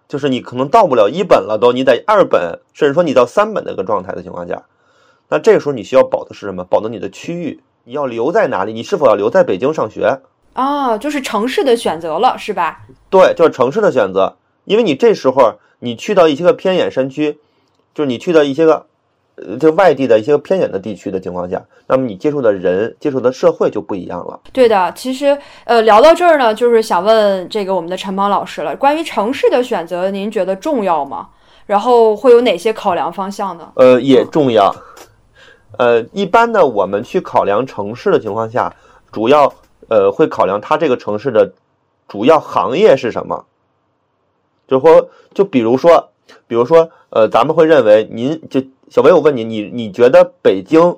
[0.09, 4.63] 就是你可能到不了一本了都，你得二本，甚至说你到三本的一个状态的情况下，
[5.29, 6.65] 那这个时候你需要保的是什么？
[6.65, 8.73] 保的你的区域，你要留在哪里？
[8.73, 10.21] 你是否要留在北京上学？
[10.53, 12.81] 啊，就是城市的选择了，是吧？
[13.11, 17.39] 对，就是城市的选择，因为你这时候你去到一些个偏远山区，
[17.95, 18.87] 就是你去到一些个
[19.35, 24.41] 呃就外地的一些个偏远的地区的情况下，那么你接触的人、接触的社会就不一样了。
[24.53, 31.29] 对的，其实呃聊到这儿呢，就是想问这个我们的陈邦老师了，关于城市的选择，您觉得重要吗？
[31.67, 33.69] 然后会有哪些考量方向呢？
[33.75, 34.73] 呃，也重要。
[35.79, 38.75] 呃，一般呢，我们去考量城市的情况下，
[39.13, 39.53] 主要
[39.89, 41.53] 呃会考量它这个城市的
[42.09, 43.45] 主要行业是什么。
[44.67, 46.09] 就说，就比如说，
[46.49, 50.97] 比如说，呃，咱们会认为您就小薇，我问你，你你觉得北京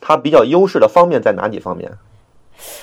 [0.00, 1.90] 它比较优势的方面在哪几方面？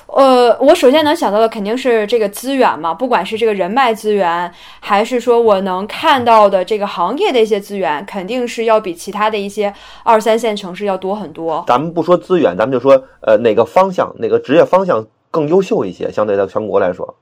[0.08, 11.64] 呃，我首先能想到的肯定是这个资源嘛，不管是这个人脉资源，还是说我能看到的这个行业的一些资源，肯定是要比其他的一些二三线城市要多很多。
[11.68, 17.16] 咱们不说资源，咱们就说呃哪个方向，哪个职业方向更优秀一些，相对在全国来说。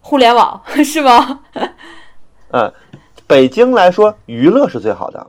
[0.00, 1.40] 互联网 是吗？
[2.52, 2.72] 嗯，
[3.26, 5.26] 北京来说，娱乐是最好的。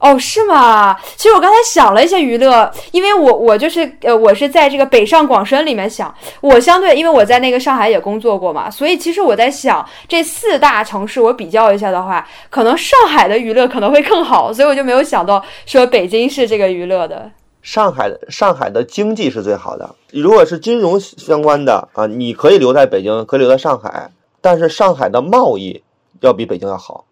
[0.00, 0.96] 哦，是吗？
[1.16, 17.30] 其实我刚才想了一些娱乐，因为我我就是呃，我是在这个北上广深里面想，我相对因为我在那个上海也工作过嘛，所以其实我在想这四大城市我比较一下的话，可能上海的娱乐可能会更好，所以我就没有想到说北京是这个娱乐的。
[17.62, 24.10] 上海上海的经济是最好的，如果是金融相关的啊，你可以留在北京，可以留在上海，
[24.40, 25.82] 但是上海的贸易
[26.20, 27.04] 要比北京要好，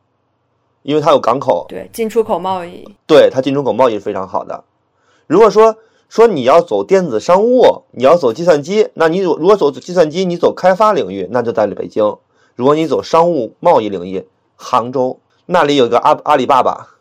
[0.89, 2.83] 因为它有港口，对，进出口贸易。
[3.07, 4.65] 对它进出口贸易是非常好的。
[5.27, 5.77] 如果说
[6.09, 12.19] 说你要走电子商务，你要走计算机，那你如果走计算机，你走开发领域，那就在北京；
[12.57, 16.95] 如果你走商务贸易领域，杭州那里有一个阿阿里巴巴。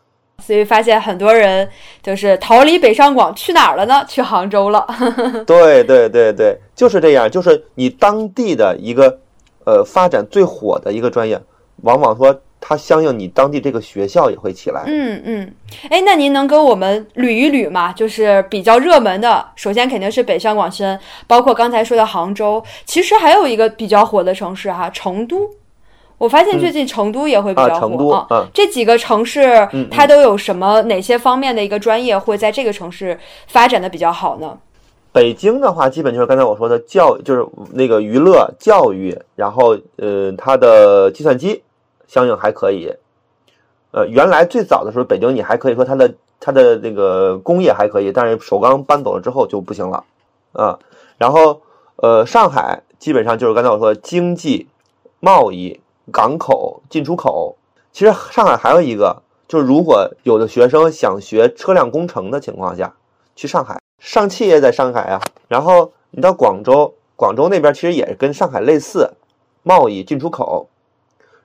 [0.44, 1.66] 所以发现很多人
[2.02, 4.04] 就是逃离北上广去哪儿了呢？
[4.06, 4.86] 去杭州了。
[5.46, 9.18] 对对对对，就是这样，就是你当地的一个
[9.64, 11.40] 呃发展最火的一个专业，
[11.84, 14.82] 往往说它相应你当地这个学校也会起来。
[14.86, 15.54] 嗯嗯，
[15.90, 17.92] 哎，那您能跟我们捋一捋吗？
[17.92, 25.48] 就是比较热门的，首先肯定是北上广深，包括刚才说的杭州，其实还有一个比较火的城市哈，成都。
[26.18, 33.16] 我发现最近成都也会比啊，较成都火啊，这几个城市它都有什么哪些方面的一个专业会在这个城市
[33.46, 34.58] 发展的比较好呢？
[35.12, 41.62] 北京的话，基本就是刚才我说的教，就是那个娱乐教育，然后呃，它的计算机
[42.08, 42.92] 相应还可以。
[43.92, 50.04] 呃，原来最早的时候，北京你还可以说它的它的那个工业还可以，但是首钢搬走了之后就不行了
[50.52, 50.76] 啊。
[51.16, 51.62] 然后
[51.96, 54.68] 呃，上海基本上就是刚才我说的经济、
[55.20, 57.56] 贸易、港口、进出口。
[57.92, 62.94] 其实上海还有一个，就是如果有的学生想学车辆工程的情况下，
[63.34, 63.80] 去上海。
[63.98, 69.10] 上汽也在上海啊，然后你到广州，广州那边其实也是跟上海类似，
[69.64, 70.68] 贸易进出口。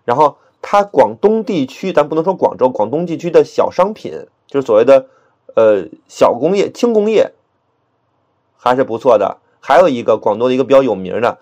[0.06, 4.14] 然后它广东地区，咱不能说广州，广东地区的小商品，
[4.48, 5.08] 就是所谓的
[5.56, 7.34] 呃小工业、轻工业，
[8.56, 9.38] 还是不错的。
[9.60, 11.38] 还有一个广东的一个比较有名的，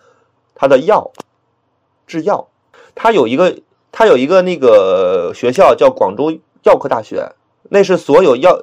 [0.56, 1.12] 它的药
[2.08, 2.48] 制药，
[2.96, 3.60] 它有一个
[3.92, 7.32] 它有一个那个学校叫广州药科大学，
[7.70, 8.60] 那是所有药。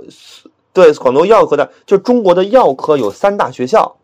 [0.72, 3.97] 对，广东药科的，就中国的药科有三大学校。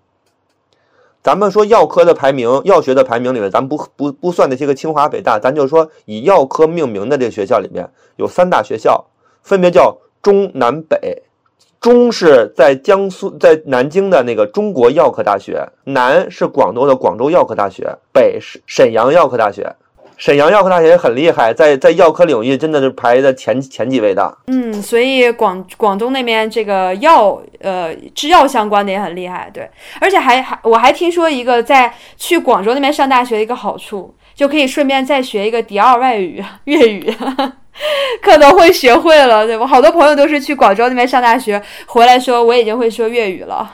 [1.24, 9.06] 咱们说药科的排名，药学的排名里面，咱不不不算那些个清华北大，咱就说以药科命名的这个学校里面有三大学校，
[9.42, 11.22] 分别叫中南北。
[11.80, 19.74] 中是在江苏，在南京的那个中国药科大学，南是广东的广州药科大学，北是沈阳药科大学。
[20.16, 24.38] 沈阳药科大学也很厉害，在在药科领域真的是排在前前几位的。
[24.46, 29.68] 嗯，所以广广东那边这个药呃制药相关的也很厉害，对。
[30.00, 37.12] 而且还还我还听说一个在去广州那边上大学的一个好处，就可以顺便再学一个第二外语粤语，
[38.22, 39.66] 可能会学会了，对吧？
[39.66, 43.70] 好多朋友都是去广州那边上大学回来说我已经会说粤语了。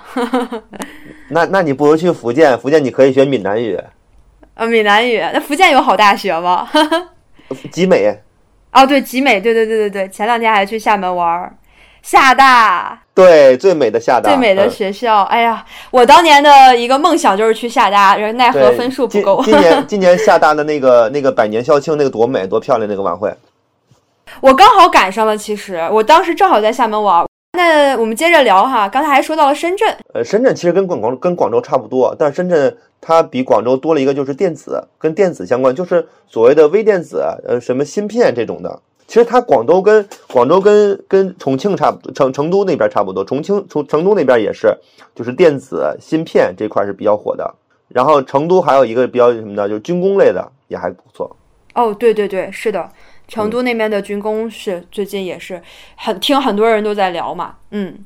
[1.28, 3.78] 那那你不如去福建，福建你可以学闽南语。
[4.60, 6.68] 呃，闽南语，那福建有好大学吗？
[7.72, 8.14] 集美。
[8.74, 11.54] 哦，对，集美，对对对对对，前两天还去厦门玩儿，
[12.02, 15.22] 厦大，对，最美的厦大，最美的学校。
[15.22, 19.42] 哎呀，我当年的一个梦想就是去厦大，奈何分数不够。
[19.42, 23.34] 今年今年厦大的那个那个百年校庆，那个多美多漂亮那个晚会，
[24.42, 25.38] 我刚好赶上了。
[25.38, 27.24] 其实我当时正好在厦门玩。
[27.52, 29.96] 那我们接着聊哈，刚才还说到了深圳。
[30.14, 38.80] 呃，深圳其实跟广广跟广州差不多，但是深圳它比广州多了一个，就是电子，跟电子相关，就是所谓的微电子，呃，什么芯片这种的。
[39.06, 44.72] 其实它广州跟广州跟跟重庆差不多，成成都那边差不多，重庆成成都那边也是，
[45.14, 47.54] 就是电子芯片这块是比较火的。
[47.88, 51.36] 然后成都还有一个比较什么的，就是军工类的也还不错。
[51.74, 52.88] 哦，对对对，是的。
[53.30, 55.62] 成都那边的军工是最近也是
[55.96, 57.96] 很听很多人都在聊嘛，嗯，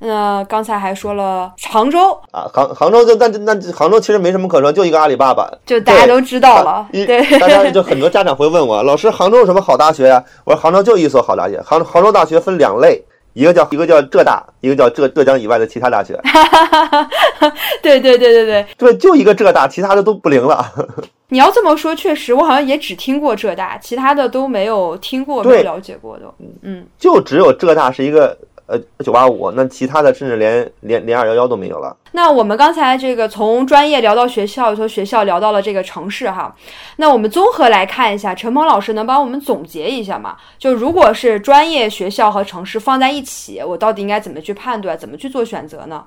[0.00, 10.22] 那刚才还说了杭州啊，杭杭州就那那杭州其实没什么可说，就一个阿里巴巴，就大家都知道了，对，大家就很多家长会问我，老师杭州有什么好大学呀？
[10.44, 13.02] 我说杭州就一所好大学，杭杭州大学分两类。
[13.32, 16.18] 一个叫一个叫浙大，一个叫浙浙江以外的其他大学。
[17.82, 20.64] 对对对对对，对，就一个浙大，其他的都不灵了。
[21.28, 26.24] 你要这么说，确实，我好像也只听过浙大，其他的都没有听过，没有了解过的。
[26.62, 28.36] 嗯，就只有浙大是一个。
[28.72, 31.94] 呃，九八五，那其他的甚至连连连二幺幺都没有了。
[32.12, 36.56] 那我们刚才这个从专业聊到学校，从学校聊到了这个城市哈。
[36.96, 40.38] 那我们综合来看一下，陈鹏老师能帮我们总结一下吗？
[40.58, 46.06] 就如果是专业学校和城市放在一起，我到底应该怎么去判断，怎么去做选择呢？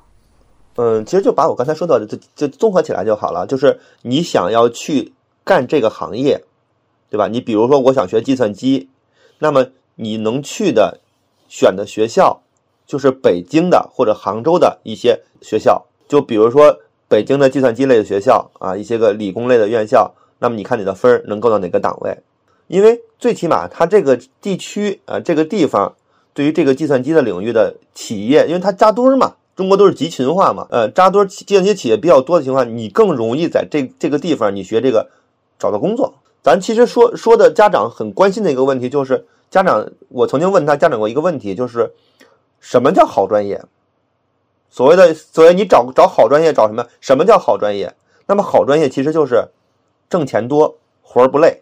[0.78, 3.46] 嗯，其实就把我刚才说到的就就综合起来就好了。
[3.46, 6.42] 就是你想要去干这个行业，
[7.12, 7.28] 对吧？
[7.28, 8.90] 你比如说我想学计算机，
[9.38, 11.00] 那么你能去的
[11.48, 12.42] 选的学校。
[12.86, 22.18] 就是北京的或者杭州的一些学校，就比如说北京的计算机类的学校啊，一些个理工类的院校，那么你看你的分儿能够到哪个档位？
[22.68, 25.96] 因为最起码它这个地区啊，这个地方
[26.34, 35.10] 对于这个计算机的领域的企业，因为它扎堆儿嘛，中国都是集群化嘛，呃，扎堆儿计算机企业比较多的情况，你更容易在这这个地方你学这个
[35.58, 36.14] 找到工作。
[36.44, 41.92] 咱其实说说的家长很关心的一个问题就是，家长我曾经问他家长过一个问题就是。
[42.66, 43.62] 什么叫好专业？
[44.72, 46.84] 所谓的所谓你找找好专业找什么？
[47.00, 47.94] 什么叫好专业？
[48.26, 49.48] 那么好专业其实就是
[50.10, 51.62] 挣钱多，活儿不累，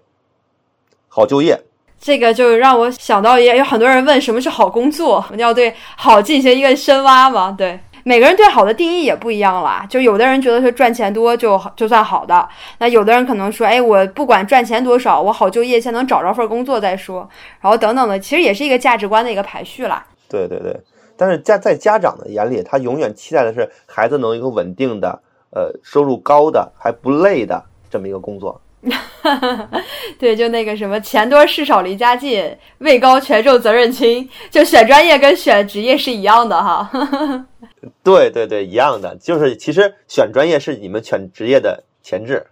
[1.09, 1.61] 好就业。
[1.99, 7.51] 这个就让我想到也有很多人问什么是好工作，要对好进行一个深挖嘛。
[7.51, 9.85] 对，每个人对好的定义也不一样啦。
[9.89, 12.47] 就有的人觉得说赚钱多就就算好的，
[12.79, 17.29] 那有的人可能说，哎，我不管赚钱多少，我好就业先能找着份工作再说，
[17.59, 20.05] 然后等等的，其实也是一个价值观的一个排序啦。
[20.29, 20.75] 对对对。
[21.15, 25.19] 但是家在家长的眼里，他永远期待的是孩子能有一个稳定的、
[25.51, 28.59] 呃收入高的还不累的这么一个工作。
[30.19, 36.91] 对，就那个什么钱多事少离家近，位高权重责任轻，就选专业跟选职业是一样的哈。
[38.03, 42.45] 对对对，一样的，就是其实选专业是你们选职业的前置。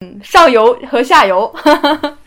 [0.00, 1.52] 嗯，上游和下游，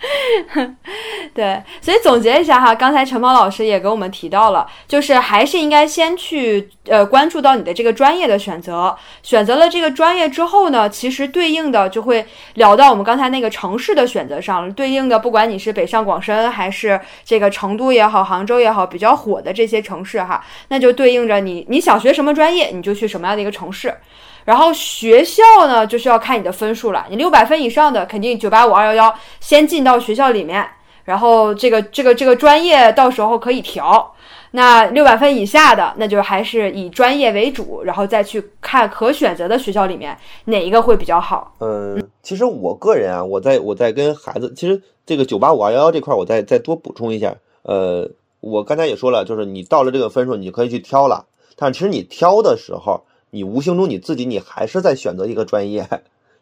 [1.34, 8.93] 对，所以总结一下哈，刚才陈宝老师也给我们提到了，就是还是应该先去呃关注到你的这个专业的选择，
[9.24, 23.95] 选择了这个专业之后呢，其实对应的就会聊到我们刚才那个城市的选择上，对应的不管你是北上广深还是这个成都也好，杭州也好，比较火的这些城市哈，那就对应着你你想学什么专业，你就去什么样的一个城市。
[24.43, 27.05] 然后学校呢，就是要看你的分数了。
[27.09, 30.67] 你六百分以上的，肯定九八五二幺幺先进到学校里面。
[31.03, 34.13] 然后这个这个这个专业到时候可以调。
[34.51, 41.53] 那六百分以下的，那就还是以专业为主，然后再去看可选择的学校里面哪一个会比较好。
[41.59, 47.35] 嗯，其实我个人啊，我在我在跟孩子，其实这个九八五二幺幺这块，我再再多补充一下。
[47.63, 51.25] 呃，我刚才也说了，就是你到了这个分数，你可以去挑了。
[51.55, 53.03] 但其实你挑的时候。
[53.32, 55.88] 你无形中你自己，你还是在选择一个专业，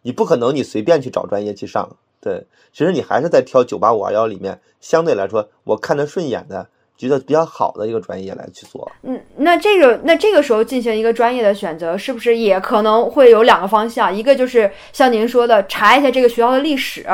[0.02, 1.96] 你不可能你随便去找专业去上。
[2.20, 6.68] 对，其实你还是在挑九八五二幺里面相对来说我看得顺眼的，
[6.98, 8.92] 觉得比较好的一个专业来去做。
[9.04, 14.14] 嗯，那这个那这个时候进行一个专业的选择，是不是也可能会有两个方向？
[14.14, 17.06] 一个就是像您说的，查一下这个学校的历史，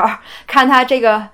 [0.46, 1.28] 看它这个。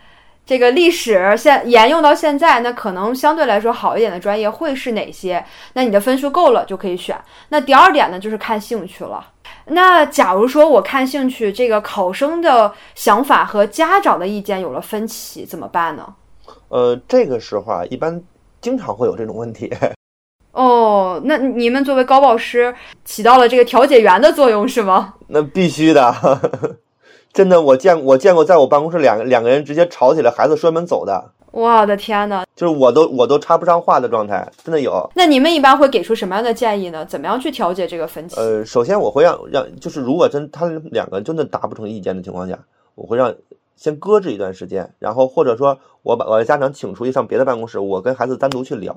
[0.53, 5.43] 这个历史现沿用到现在，那可能相对来说好一点的专业会是哪些？
[5.73, 7.19] 那你的分数够了就可以选。
[7.49, 9.27] 那第二点呢，就是看兴趣了。
[9.65, 16.07] 那假如说我看兴趣，这个考生的想法和家长的意见有了分歧，怎么办呢？
[16.69, 18.23] 呃，这个时候啊，一般
[18.61, 19.73] 经常会有这种问题。
[20.51, 22.75] 哦，那你们作为高保师
[23.07, 25.15] 起到了这个调解员的作用是吗？
[25.29, 26.15] 那必须的。
[27.33, 31.31] 真的，我见我见过，在我办公室两个两个人直接吵起来，孩子摔门走的。
[31.51, 35.11] 我的天呐，就是我都我都插不上话的状态，真的有。
[35.15, 37.05] 那你们一般会给出什么样的建议呢？
[37.07, 38.37] 怎么样去调节这个分歧？
[38.39, 42.59] 呃，首先我会让让，就是如果真他两个真的达不成意见的情况下，
[42.95, 43.35] 我会让
[43.77, 48.95] 先搁置一段时间，然后或者说我把我的家长请出去上别的办公室，我跟孩子单独去聊，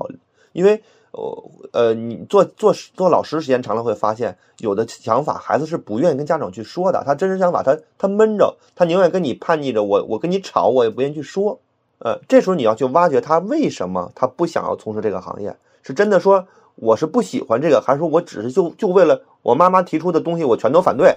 [0.52, 0.82] 因为。
[1.16, 11.60] 呃呃，你做做做老师时间长了，会发现有的想法孩子是不愿意跟家长去说的，他真实想法他他闷着，他宁愿跟你叛逆着，我我跟你吵，我也不愿意去说。
[12.00, 16.46] 呃，这时候你要去挖掘他为什么他不想要从事这个行业，是真的说
[16.76, 21.16] 我是不喜欢这个，还是说我只是就就为了我妈妈提出的东西我全都反对？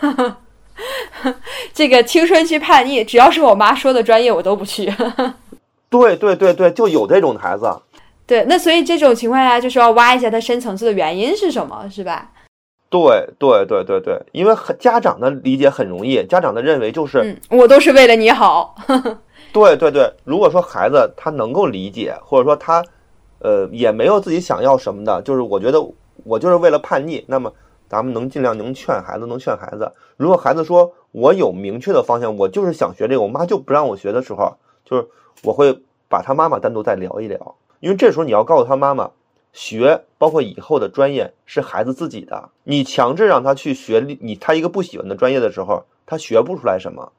[1.74, 4.90] 这个青春期叛逆，只要是我妈说的专业我都不去。
[5.90, 7.70] 对对对对，就有这种孩子。
[8.30, 12.30] 对，那所以这种情况下，就是要挖一下他深层次的原因是什么，是吧？
[12.88, 18.76] 对对对对对，因为家长的理解很容易，家长的认为就是，我都是为了你好。
[19.52, 22.80] 对对对，如果说孩子他能够理解，或者说他，
[23.40, 25.84] 呃，也没有自己想要什么的，就是我觉得
[26.22, 27.52] 我就是为了叛逆，那么
[27.88, 29.92] 咱们能尽量能劝孩子，能劝孩子。
[30.16, 35.04] 如果孩子说我有明确的方向，我就是想学这个，我妈就不让我学的时候，就是
[35.42, 35.76] 我会
[36.08, 37.56] 把他妈妈单独再聊一聊。
[37.80, 39.10] 因为这时候你要告诉他妈妈，
[39.52, 47.12] 学包括以后的专业是孩子自己的，你强制让他去学你他一个不喜欢的专业的时候，他学不出来什么。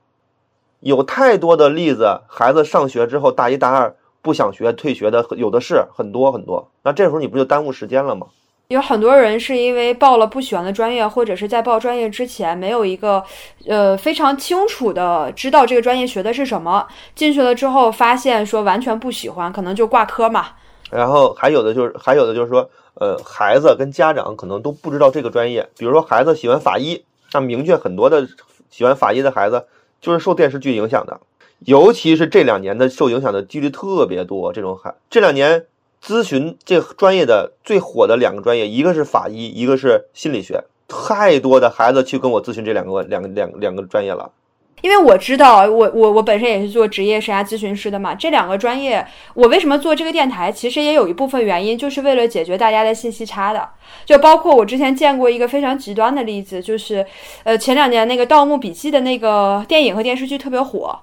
[0.79, 8.27] 有太多的例子，孩子上学之后大一大二不想学退学的有的是很多很多，那这时候你不就耽误时间了吗？
[8.71, 13.21] 有很多人是因为报了不喜欢的专业，或者是在报专业之前没有一个，
[13.67, 20.47] 呃，非常清楚的知道这个专业学的是什么，进去了之后发现说完全不喜欢，可能就挂科嘛。
[20.89, 25.67] 然后还有的就是，还有的就是说，呃，孩子跟家长可能都不知道这个专业。
[25.77, 27.03] 比如说孩子喜欢法医，
[27.33, 28.25] 那明确很多的
[28.69, 29.65] 喜欢法医的孩子
[29.99, 31.19] 就是受电视剧影响的，
[31.59, 34.53] 尤其是这两年的受影响的几率特别多。
[34.53, 35.65] 这种孩这两年。
[36.03, 40.63] 咨询这专业的最火的两个专业，一个是法医，一个是心理学。
[40.87, 44.29] 太多的孩子去跟我咨询这两个两个两两个专业了。
[44.81, 48.15] 因为我知道，我我我本身也是做职业生涯咨询师的嘛。
[48.15, 50.51] 这两个专业，我为什么做这个电台？
[50.51, 53.69] 其实也有一部分原因，就是为了解决大家的信息差的。
[54.05, 57.05] 就包括我之前见过一个非常极端的例子，就是
[57.43, 60.97] 呃前两年那个《盗墓笔记》的那个电影和电视剧特别火。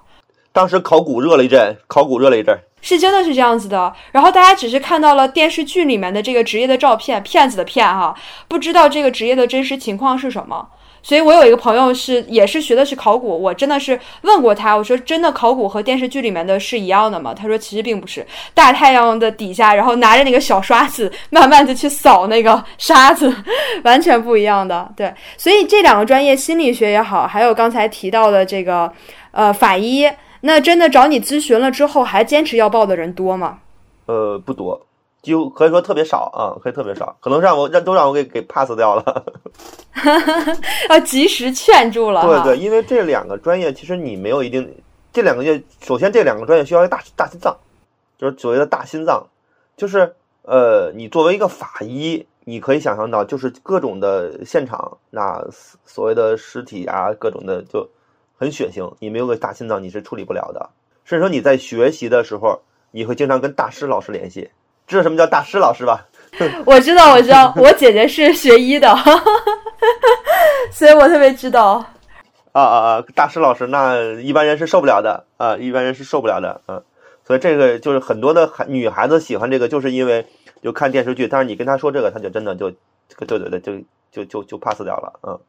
[0.51, 3.93] 当时考古热了一阵，考古热了一阵，是真的是这样子的。
[4.11, 8.13] 然后大家只是看到了电视剧里面的这个职业的照片，骗子的骗哈，
[8.47, 10.67] 不知道这个职业的真实情况是什么。
[11.01, 17.33] 所以我有一个朋友是也是学的是考古，我真的是问过他，我说真的考古和电视剧里面的是一样的吗？
[17.33, 23.33] 他说其实并不是，大太阳的底下，然后拿着那个小刷子，慢慢的去扫那个沙子，
[23.85, 24.91] 完全不一样的。
[24.93, 28.91] 对，所以这两个专业，心理学也好，还有刚才提到的这个
[29.31, 30.05] 呃法医，
[30.41, 33.59] 那真的找你咨询了之后还坚持要报的人多吗？
[34.05, 34.85] 呃，不多。
[35.21, 39.25] 几乎可以说特别少啊，可以特别少，可能让我让都让我给给 pass 掉了，
[40.89, 42.21] 要及时劝住了。
[42.43, 44.73] 对对，因为这两个专业其实你没有一定，
[45.11, 47.53] 这两个业首先这两个专业需要一个大大心脏，
[48.17, 49.27] 就是所谓的大心脏，
[49.75, 55.45] 就是呃，你作为一个法医，你可以想象到就是各种的现场，那
[55.85, 57.85] 所谓的尸体啊，各种的就
[58.39, 60.69] 很血腥，你没有个大心脏你是处理不了的。
[61.03, 62.61] 甚至说你在学习的时候，
[62.91, 64.49] 你会经常跟大师老师联系。
[64.87, 66.07] 知道什么叫大师老师吧？
[66.65, 68.95] 我知道，我知道，我姐姐是学医的，
[70.71, 71.85] 所以我特别知道。
[72.51, 73.03] 啊啊啊！
[73.13, 76.81] 大师老师，那一般人是受不了的啊，一般人是受不了的啊。
[77.23, 80.25] 所以这个就是很多的孩女孩子喜欢这个，就是因为
[80.63, 82.71] 就看电视剧，但是你跟她说这个，她就真的就
[83.27, 83.73] 对对对，就
[84.11, 85.39] 就就就 pass 掉了，嗯。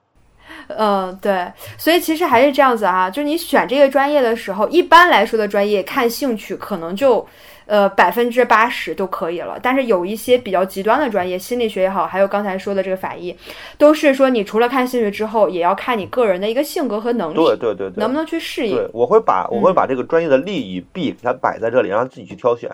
[0.69, 7.27] 嗯，对，所以其实还是这样子啊，就是你选这个专业的时候，一般来说的专业看兴趣可能就。
[7.67, 13.33] 呃，百分之八十都可以了，但是有一些比较极端的专业，心理学也好，还有刚才说的这个法医，
[13.79, 18.75] 都是说你除了看兴趣之后，也要看你个人的一个性格和能力，对对对，能不能去适应。
[18.75, 22.69] 对，我会把我会把这个专业的利与弊给它摆在这里，让他自己去挑选。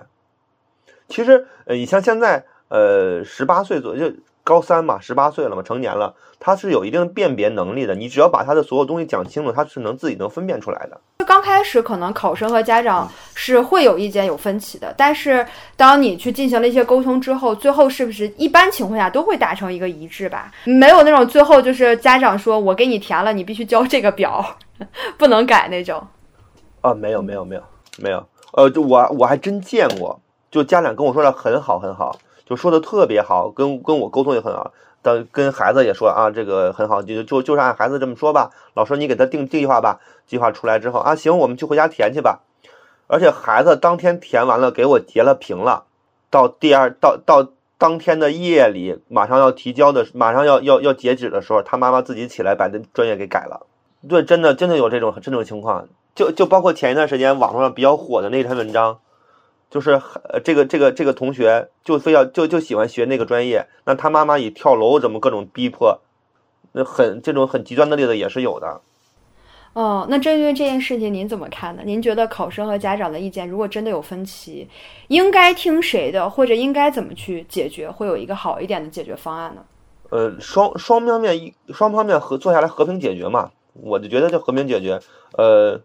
[1.08, 4.10] 其实，呃，你像现在，呃，十八岁左右。
[4.46, 7.96] 高三嘛，十八岁了嘛，成年了，他是有一定辨别能力的。
[7.96, 11.00] 你只要把他的所有东西讲清楚，他是能自己能分辨出来的。
[11.26, 15.44] 刚开始可能考生和家长是会有意见、有分歧的，但是
[15.74, 20.52] 当你去进行了一些沟通之后，最后是不是一般情况下都会达成一个一致吧？
[20.64, 24.56] 没有那种最后就是家长说我给你填了，你必须交这个表，
[25.18, 26.00] 不能改那种。
[26.82, 27.62] 啊，没有没有没有
[27.98, 30.20] 没有，呃，就我我还真见过，
[30.52, 32.16] 就家长跟我说的很好很好。
[32.46, 34.72] 就说的特别好，跟跟我沟通也很好，
[35.02, 38.50] 但跟孩子也说啊，这个很好，就就就是按孩子这么说吧。
[38.74, 40.00] 老师，你给他定计划吧。
[40.26, 42.40] 计划出来之后啊，行，我们去回家填去吧。
[43.08, 45.84] 而且孩子当天填完了，给我截了屏了。
[46.30, 53.66] 到第二到到当天的夜里，马上要提交的，马上要要要截止的时候，他妈妈自己起来把这专业给改了。
[54.08, 55.88] 对，真的真的有这种这种情况。
[56.14, 58.98] 就就包括前一段时间网络上比较火的那篇文章。
[59.68, 66.00] 就是呃，这个这个这个同学就非要就就喜欢学那个专业，那他妈妈以跳楼怎么各种逼迫，
[66.72, 68.80] 那很这种很极端的例子也是有的。
[69.72, 71.82] 哦，那针对这件事情您怎么看呢？
[71.84, 74.66] 您觉得考生和家长的意见如果真的有分歧，
[75.08, 79.62] 应该听谁的，或者应该怎么去解决，会有一个好一点的解决方案呢？
[80.10, 85.00] 呃，双双方面一双方面和坐下来和平解决嘛，我就觉得就和平解决。
[85.36, 85.82] 呃，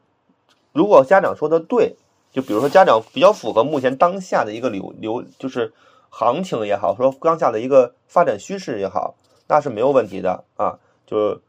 [0.71, 1.95] 如果家长说的对。
[2.31, 5.73] 就比如说，家长比较符合目前当下的一个流流，就是
[6.09, 9.15] 行情也好，说当下的一个发展趋势也好，
[9.47, 10.79] 那是没有问题的啊。
[11.05, 11.41] 就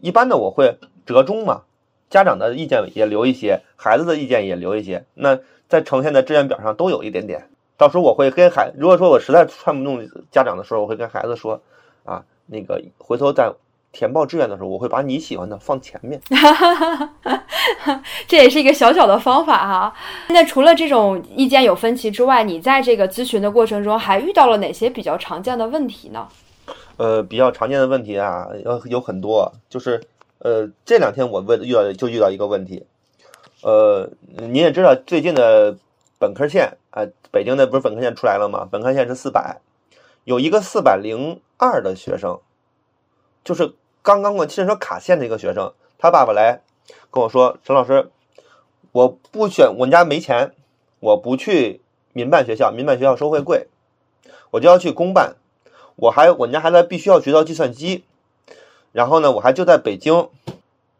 [0.00, 1.62] 一般的我会折中嘛，
[2.08, 5.04] 家长的意见也留一些，孩子的意见也留一些。
[5.14, 5.38] 那
[5.68, 7.48] 在呈现的志愿表上都有一点点。
[7.76, 11.60] 到时候我会跟孩，如果说我实在串不动家长的时候，我会跟孩子说
[12.04, 13.52] 啊，那个回头再。
[13.96, 16.20] 填报志愿的时候，我会把你喜欢的放前面，
[18.28, 19.94] 这也是一个小小的方法哈。
[20.28, 26.28] 那除了这种意见有分歧之外，你在这个咨询的过程中还遇到了哪些比较常见的问题呢？
[26.98, 30.02] 呃，比较常见的问题啊，有有很多，就是
[30.40, 32.84] 呃，这两天我问遇到就遇到一个问题，
[33.62, 35.74] 呃，你也知道最近的
[36.18, 38.68] 本科线啊，北京的不是本科线出来了吗？
[38.70, 39.62] 本科线是四百，
[40.24, 42.40] 有一个四百零二的学生，
[43.42, 43.72] 就是。
[44.06, 46.62] 刚刚过汽车卡线的一个学生，他爸爸来
[47.10, 48.08] 跟我说：“陈老师，
[48.92, 50.52] 我不选，我们家没钱，
[51.00, 51.80] 我不去
[52.12, 53.66] 民办学校，民办学校收费贵，
[54.52, 55.34] 我就要去公办。
[55.96, 58.04] 我还我们家孩子必须要学到计算机，
[58.92, 60.28] 然后呢，我还就在北京，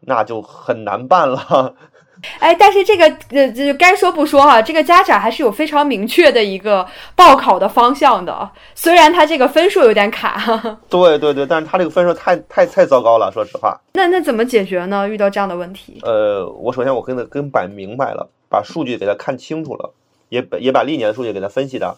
[0.01, 1.75] 那就很难办了。”
[2.39, 10.37] 哎，但是这个呃，就该说不说哈，这个家长还是有非常明确的一个报考的方向的，虽然他这个分数有点卡。
[10.89, 13.79] 对对对，但是他这个分数太太太糟糕了，说实话。
[13.93, 15.07] 那那怎么解决呢？
[15.07, 15.99] 遇到这样的问题？
[16.03, 19.93] 呃，我首先我跟他跟摆明白了，把数据给他看清楚了，
[20.29, 21.97] 也也把历年的数据给他分析的，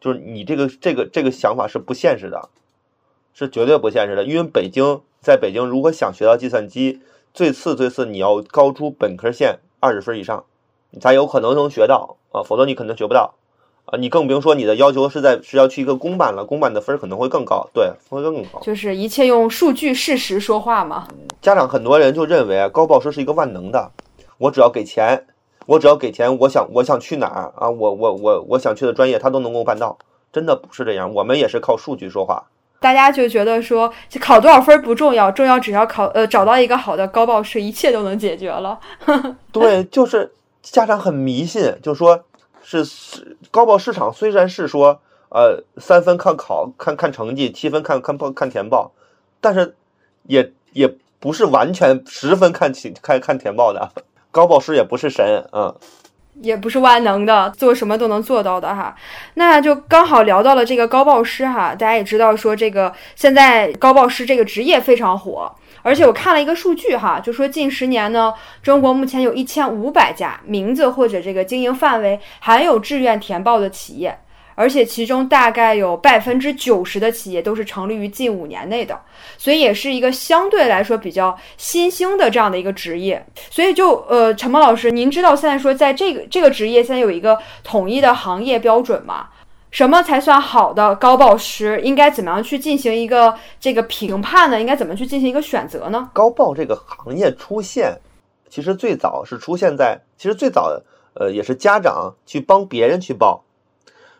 [0.00, 2.48] 就是你这个这个这个想法是不现实的，
[3.34, 7.00] 是绝对不现实的，因为北京在北京，如果想学到计算机。
[7.38, 10.42] 最次最次，你要高出本科线二十分以上，
[10.90, 13.34] 你才有可能能学到啊，否则你可能学不到
[13.84, 18.58] 啊，你更不用说你的要求是在是要去一个公办了，公办的分儿可能会更高，对，会更高。
[18.60, 21.06] 就是一切用数据事实说话嘛。
[21.40, 23.92] 家长很多人就认为高报师是一个万能的，
[24.38, 25.24] 我只要给钱，
[25.66, 29.96] 我只要给钱，我想我想去哪儿啊，我我我我想去的专业他都能够办到，
[30.32, 32.48] 真的不是这样，我们也是靠数据说话。
[32.80, 38.78] 大家就觉得说，考多少分不重要，重要只要考呃找到一个好的高报师，一切都能解决了。
[39.50, 42.24] 对，就是家长很迷信，就说
[42.62, 42.86] 是
[43.50, 45.00] 高报市场虽然是说
[45.30, 48.92] 呃三分看考看看成绩，七分看看报看填报，
[49.40, 49.74] 但是
[50.24, 53.90] 也也不是完全十分看起看看填报的，
[54.30, 55.74] 高报师也不是神嗯。
[56.40, 58.94] 也不是万能的，做什么都能做到的哈。
[59.34, 68.32] 那就刚好聊到了这个高报师哈，大家也知道说这个现在高报师这个职业非常火，而且我看了一个数据哈，就说近十年呢，
[68.62, 74.18] 中国目前有一千五百家名字或者这个经营范围含有志愿填报的企业。
[74.58, 79.00] 而且其中大概有百分之九十的企业都是成立于近五年内的，
[79.36, 83.24] 所以也是一个相对来说比较新兴的这样的一个职业。
[83.50, 89.28] 所以就呃，陈萌老师，您知道现在说在这个这个职业现在有一个统一的行业标准吗？
[89.70, 91.80] 什么才算好的高报师？
[91.82, 94.60] 应该怎么样去进行一个这个评判呢？
[94.60, 96.10] 应该怎么去进行一个选择呢？
[96.12, 97.96] 高报这个行业出现，
[98.48, 100.82] 其实最早是出现在，其实最早
[101.14, 103.44] 呃也是家长去帮别人去报。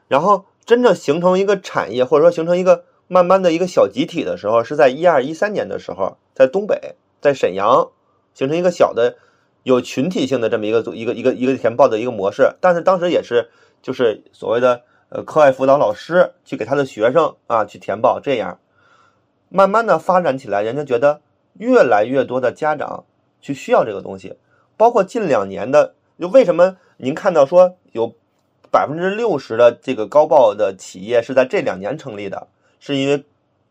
[0.08, 7.90] 然后真正形成一个产业，或者说形成一个慢慢的一个小集体的时候，是在一二一三年的时候，在东北，在沈阳
[8.34, 9.16] 形成一个小的
[9.62, 12.54] 有群体性的这么一个一个一个一个填报的一个模式。
[12.60, 13.50] 但是当时也是
[13.82, 18.58] 就是所谓的呃课外辅导老师去给他的学生啊去填报，这样
[19.50, 21.20] 慢慢的发展起来，人家觉得
[21.54, 23.04] 越来越多的家长
[23.40, 24.36] 去需要这个东西，
[24.76, 28.14] 包括近两年的，就为什么您看到说有。
[28.70, 32.48] 百分之六十的这个高报的企业是在这两年成立的，
[32.80, 33.24] 是因为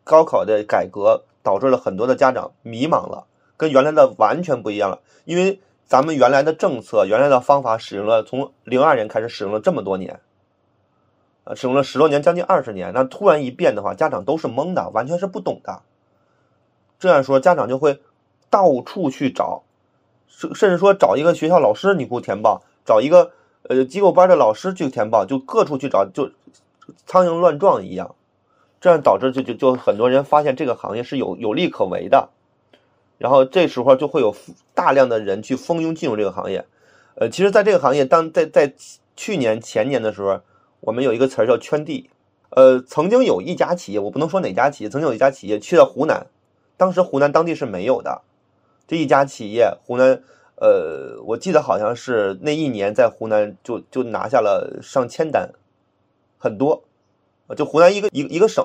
[0.04, 3.26] 高考的改革导致了很多的家长迷茫了，
[3.56, 5.00] 跟原来的完全不一样了。
[5.24, 10.20] 因为咱们原来的政策、原来的方法使用了，从零二年开始使用了这么多年，
[11.44, 12.92] 呃，使用了十多年，将近二十年。
[12.92, 15.82] 那突然一变的话，家长都是懵的，完全是不懂的。
[16.98, 18.00] 这样说，家长就会
[18.50, 19.62] 到处去找，
[20.26, 23.30] 甚甚至说找一个学校老师，你给我填报，找一个。
[23.64, 26.30] 呃，机构班的老师去填报，就各处去找，就
[27.04, 28.14] 苍蝇乱撞一样，
[28.80, 32.30] 这样导致就就就很多人发现这个行业是有有利可为的，
[33.18, 34.34] 然后这时候就会有
[34.74, 36.64] 大量的人去蜂拥进入这个行业。
[37.16, 38.72] 呃，其实，在这个行业，当在在
[39.16, 40.40] 去年前年的时候，
[40.80, 42.08] 我们有一个词儿叫圈地。
[42.50, 46.28] 呃，曾经有一家企业，我不能说哪家企业，曾经有一家企业去到湖南，
[46.78, 48.22] 当时湖南当地是没有的，
[48.86, 50.22] 这一家企业湖南。
[50.60, 55.50] 呃，我记得好像是那一年在湖南就就拿下了上千单，
[56.36, 56.82] 很多，
[57.56, 58.64] 就湖南一个一一个省，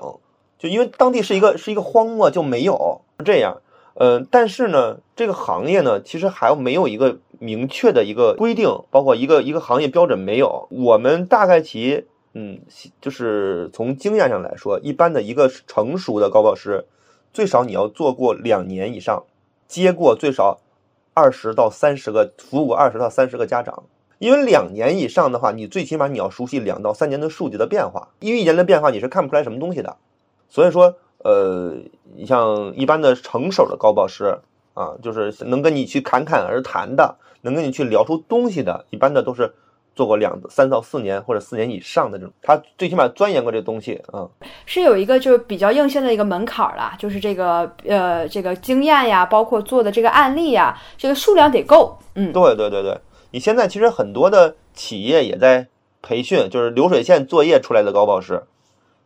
[0.57, 3.61] 就因为当地是一个是一个荒漠，就没有这样。
[3.95, 10.67] 嗯，但是呢，这个行业呢，其实还没有一个明确的一个规定，包括一个一个行业标准没有。
[10.71, 12.59] 我们大概其，嗯，
[12.99, 16.87] 就是从经验上来说，一般的一个成熟的高报师，
[17.31, 19.25] 最少你要做过两年以上，
[19.67, 20.59] 接过最少。
[21.13, 23.83] 二十到三十个服务过二十到三十个家长，
[24.19, 29.97] 因为两年以上的话，你最起码你要熟悉两到三年的数据的变化，因为一年的变化你是看不出来什么东西的。
[30.49, 31.75] 所以说，呃，
[32.15, 34.39] 你像一般的成熟的高报师
[34.73, 39.53] 啊，就是能跟你去侃侃而谈的，能跟你去聊出东西的，一般的都是。
[39.95, 44.27] 做过两三到四年或者四年以上的这种，他最起码钻研过这东西啊，
[44.65, 51.97] 是有一个就是比较硬性的一个门槛儿啦，就是这个呃这个经验呀，包括做的这个案例呀，这个数量得够。
[52.15, 52.99] 嗯，对对对对，
[53.31, 55.67] 你现在其实很多的企业也在
[56.01, 58.43] 培训，就是流水线作业出来的高报师，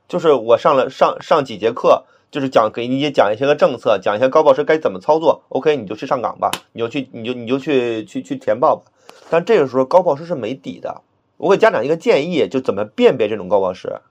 [0.08, 5.44] 就是我上了上上几节课，就是讲给你也讲一些个政策，讲一些高报师该怎么操作。
[5.50, 8.84] OK，你就去上岗吧，你就去你就你就去去去填报吧。
[9.30, 11.02] 但这个时候高报师是没底的。
[11.38, 14.02] 我给家长一个建议，就怎么辨别这种高报师。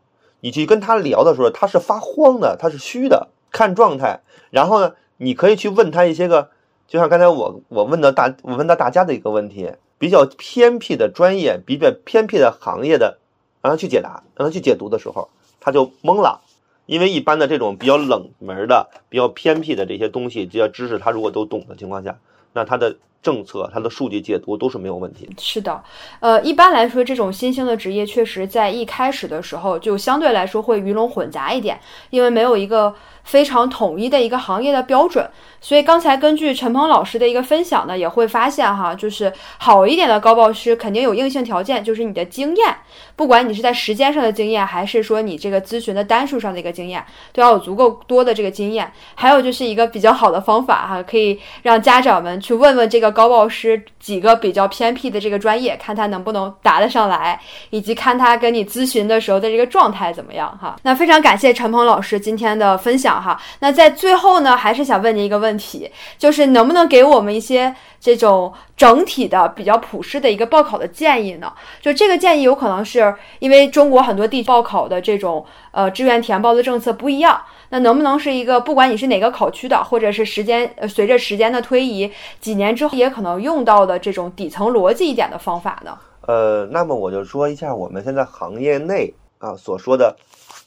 [0.40, 4.20] 你去跟他聊的时候，他是发慌的，他是虚的，看状态。
[4.50, 6.50] 然后呢，你可以去问他一些个，
[6.86, 13.18] 就像刚才我我问的大我问到大家的一个问题，比较偏僻的专业，比较偏僻的行业的，
[13.60, 16.40] 让他去解答，让他去解读的时候，他就懵了。
[16.86, 22.18] 因为一般的这种比较冷门的、比较偏僻的这些东西，这些知识，他如果都懂的情况下，
[22.52, 22.96] 那他的。
[23.26, 25.32] 政策、它的数据解读都是没有问题的。
[25.38, 25.82] 是的，
[26.20, 35.28] 呃，一般来说，这种新兴的职业确实在一开始的时候就相对来说会鱼龙混杂一点，因为没有一个非常统一的一个行业的标准。
[35.60, 42.76] 所以刚才根据陈鹏老师的一个分享呢，也会发现哈，就是好一点的高报师肯定有硬性条件，就是你的经验，
[43.16, 48.92] 不管你是在时间上的经验，还是说你这个咨询的单数上的一个经验，都要有足够多的这个经验。
[49.16, 57.40] 还有就是一个比较好的方法哈，可以让家长们去问问这个高报师几个比较偏僻的这个专业，看他能不能答得上来，
[57.70, 60.76] 以及看他跟你咨询的时候的这个状态怎么样哈。
[60.82, 63.40] 那非常感谢陈鹏老师今天的分享哈。
[63.60, 71.50] 那在最后呢，还是想问您一个问题，就是能不能给我们一些这种整体的比较普适的一个报考的建议呢？
[71.80, 77.40] 就这个建议有可能是因为中国很多地报考的这种呃志愿填报的政策不一样。
[77.70, 82.08] 那能不能是一个，不管你是哪个考区的，或者是时间，呃，随着时间的推移，
[82.40, 85.98] 几年之后也可能用到的这种底层逻辑一点的方法呢？
[86.22, 90.16] 呃，那么我就说一下我们现在行业内啊所说的，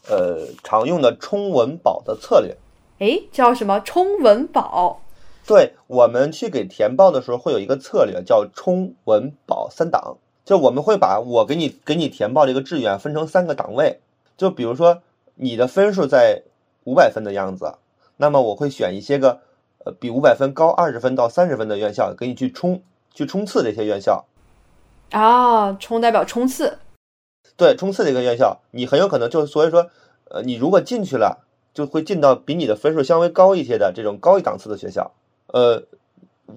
[0.09, 2.55] 呃，常用的冲稳保的策略。
[2.99, 4.99] 哎，叫什么冲稳保？
[5.47, 13.99] 对我们去给填报的时候，会有一个策略叫冲稳保三档，就我们会把我给你给你填报这个志愿分成三个档位，
[14.37, 15.01] 就比如说
[15.35, 16.43] 你的分数在。
[16.85, 17.75] 五百分的样子，
[18.17, 19.39] 那么我会选一些个，
[19.85, 22.81] 呃，比五百分高二十分到三十分的院校，给你去冲，
[23.13, 24.25] 去冲刺这些院校。
[25.11, 26.79] 啊，冲代表冲刺。
[27.57, 29.87] 对，冲刺这个院校，你很有可能就所以说，
[30.29, 35.11] 呃，你如果进去了，就会进到比你的分数稍微高一些的这种高一档次的学校。
[35.47, 35.83] 呃，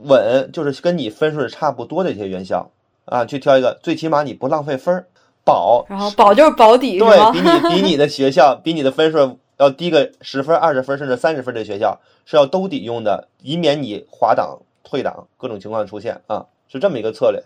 [0.04, 2.70] 稳就是跟你分数差不多的一些院校
[3.04, 5.06] 啊，去挑一个，最起码你不浪费分儿。
[5.44, 9.38] 保，然后保就是保底，对比你比你的学校比你的分数。
[9.62, 17.40] 要低个十分、二十分甚至三十分的学校是要兜底用的，以免你滑档、退档各种情况出现啊，是这么一个策略。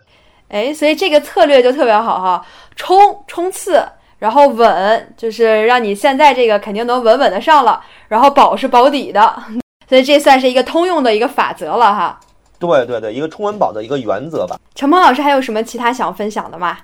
[0.49, 2.45] 哎，所以这个策略就特别好哈，
[2.75, 2.97] 冲
[3.27, 3.83] 冲刺，
[4.17, 9.43] 然后稳，就是让你现在这个肯定能稳稳的上了，然后保是保底的，
[9.87, 12.19] 所以这算是一个通用的一个法则了哈。
[12.57, 14.59] 对对对，一个冲稳保的一个原则吧。
[14.73, 16.77] 陈鹏老师还有什么其他想分享的吗？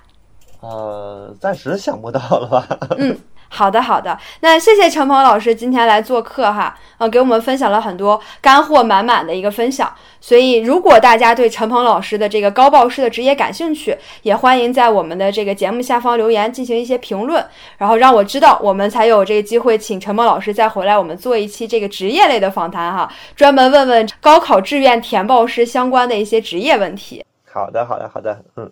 [0.60, 2.66] 呃，暂时想不到了吧。
[2.96, 3.18] 嗯。
[3.54, 9.94] 好的，好的，那谢谢陈鹏老师今天来做客哈，呃，给我们分享了很多干货满满的一个分享。
[10.20, 17.46] 所以，如果大家对陈鹏老师的这个高报师的职业感兴趣，也欢迎在我们的这个节目下方留言进行一些评论，
[17.78, 27.24] 然后让我知道，我们才有这个机会请陈鹏老师再回来，我们做一期这个职业类的访谈哈，专门问问高考志愿填报师相关的一些职业问题。
[27.52, 28.68] 好的，好的，好的，嗯，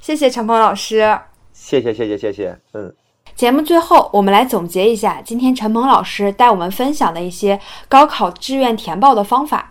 [0.00, 1.18] 谢谢陈鹏老师，
[1.52, 2.94] 谢谢，谢谢，谢谢，嗯。
[3.36, 9.68] 节目最后，我们来总结一下今天陈鹏老师带我们分享的一些高考志愿填报的方法。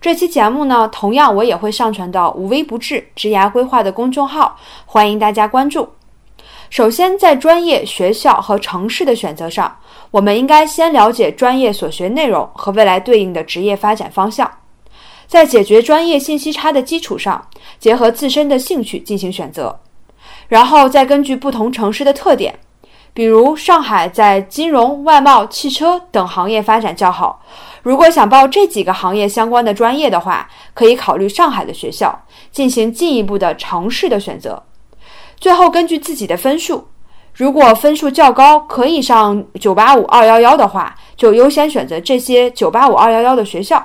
[0.00, 4.56] 这期节目呢，同样我也会上传到无微不至职涯规划的公众号，
[4.86, 5.88] 欢迎大家关注。
[6.70, 9.76] 首先，在专业、学校和城市的选择上，
[10.12, 14.48] 我们应该先了解专业所学内容和未来对应的职业发展方向，
[15.26, 17.48] 在解决专业信息差的基础上，
[17.80, 19.80] 结合自身的兴趣进行选择，
[20.46, 22.56] 然后再根据不同城市的特点。
[23.18, 27.42] 比如上海在金融、外贸、汽车等行业发展较好，
[27.82, 32.16] 如果想报这几个行业相关的专业的话，可以考虑上海的学校，
[32.52, 34.62] 进行进一步的城市的选择。
[35.36, 36.86] 最后根据自己的分数，
[37.34, 43.84] 如果分数较高，可以上九八五、二幺幺的话，就优先选择这些九八五、二幺幺的学校。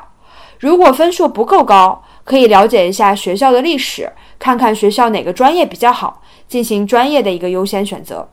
[0.59, 8.29] 如果分数不够高，可以了解一下学校的历史，看看学校哪个专业比较好，进行专业的一个优先选择。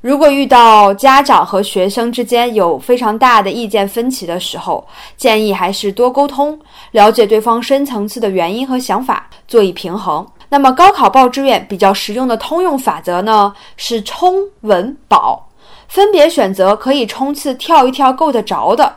[0.00, 4.82] 如果遇到家长和学生之间有非常大的意见分歧的时候，
[5.14, 6.58] 建议还是多沟通，
[6.92, 10.26] 了解对方深层次的原因和想法，做以平衡。
[10.48, 15.46] 那么高考报志愿比较实用的通用法则呢，是冲、稳、保，
[15.86, 18.96] 分别选择可以冲刺跳一跳够得着的，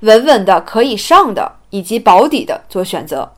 [0.00, 3.28] 稳稳的可以上的，以及保底的做选择。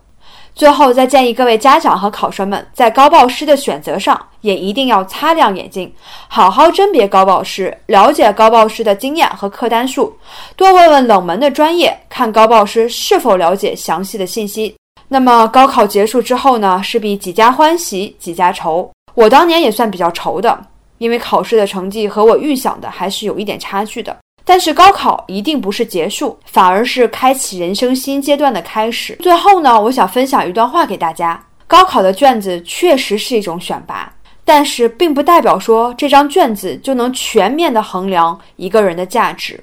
[0.58, 5.94] 最后再建议各位家长和考生们，在高报师的选择上，也一定要擦亮眼睛，
[6.26, 10.12] 好好甄别高报师，了解高报师的经验和课单数，
[10.56, 14.74] 多问问冷门的专业，看高报师是否了解详细的信息。
[15.06, 18.90] 那么高考结束之后呢，势必几家欢喜几家愁。
[19.14, 20.60] 我当年也算比较愁的，
[20.98, 24.16] 因为考试的成绩和我预想的还是有一点差距的。
[24.48, 29.14] 但是高考一定不是结束，反而是开启人生新阶段的开始。
[29.16, 34.10] 最后呢，我想分享一段话给大家：高考的卷子确实是一种选拔，
[34.46, 39.62] 但是并不代表说这张卷子就能全面的衡量一个人的价值。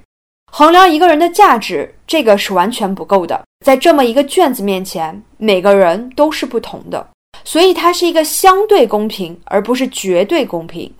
[0.51, 3.43] 衡量一个人的价值，这个是完全不够的。
[3.65, 7.09] 在这么一个卷子面前，每个人都是不同的，
[7.43, 10.93] 所以它是一个相对公平，而不是绝对公平。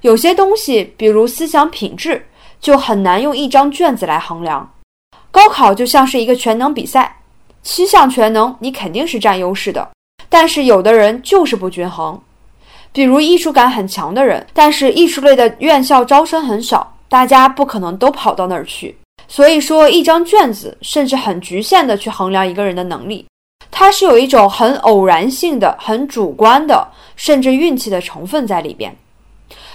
[0.00, 2.24] 有些东西，比如思想品质，
[2.62, 4.72] 就很难用一张卷子来衡量。
[5.30, 7.20] 高考就像是一个全能比赛，
[7.62, 9.90] 七项全能你肯定是占优势的，
[10.28, 12.18] 但是有的人就是不均衡。
[12.92, 18.94] 比如艺术感很强的人，但是艺术类的院校招生很少，大家不可能都跑到那儿去。
[19.26, 23.24] 所以说，一张卷子甚至很局限的去衡量一个人的能力，
[23.70, 26.86] 它是有一种很偶然性的、很主观的，
[27.16, 28.94] 甚至运气的成分在里边。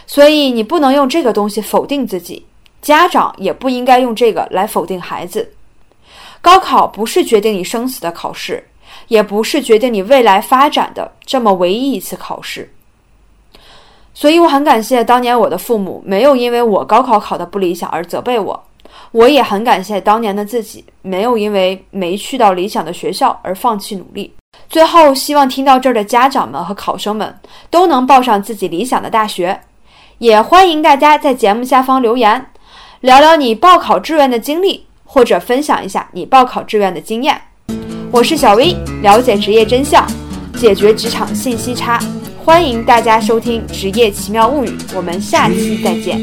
[0.05, 2.45] 所以你不能用这个东西否定自己，
[2.81, 5.53] 家长也不应该用这个来否定孩子。
[6.41, 8.63] 高考不是决定你生死的考试，
[9.07, 12.71] 也不是决定你未来发展的这么唯一一次考试。
[14.13, 18.63] 所以我很感谢当年我的父母没有因为我高考考得不理想而责备我。
[19.11, 24.33] 我也很感谢当年的自己，没有因为没去到理想的学校而放弃努力。
[24.69, 27.33] 最后，希望听到这儿的家长们和考生们
[27.69, 29.59] 都能报上自己理想的大学。
[30.17, 32.43] 也欢迎大家在节目下方留言，
[33.01, 37.39] 聊聊你报考志愿的经历，或者分享一下你报考志愿的经验。
[38.09, 40.03] 我是小 V，，了解职业真相，
[40.57, 41.99] 解决职场信息差。
[42.43, 46.17] 欢迎大家收听《职业奇妙物语》，我们下期再见。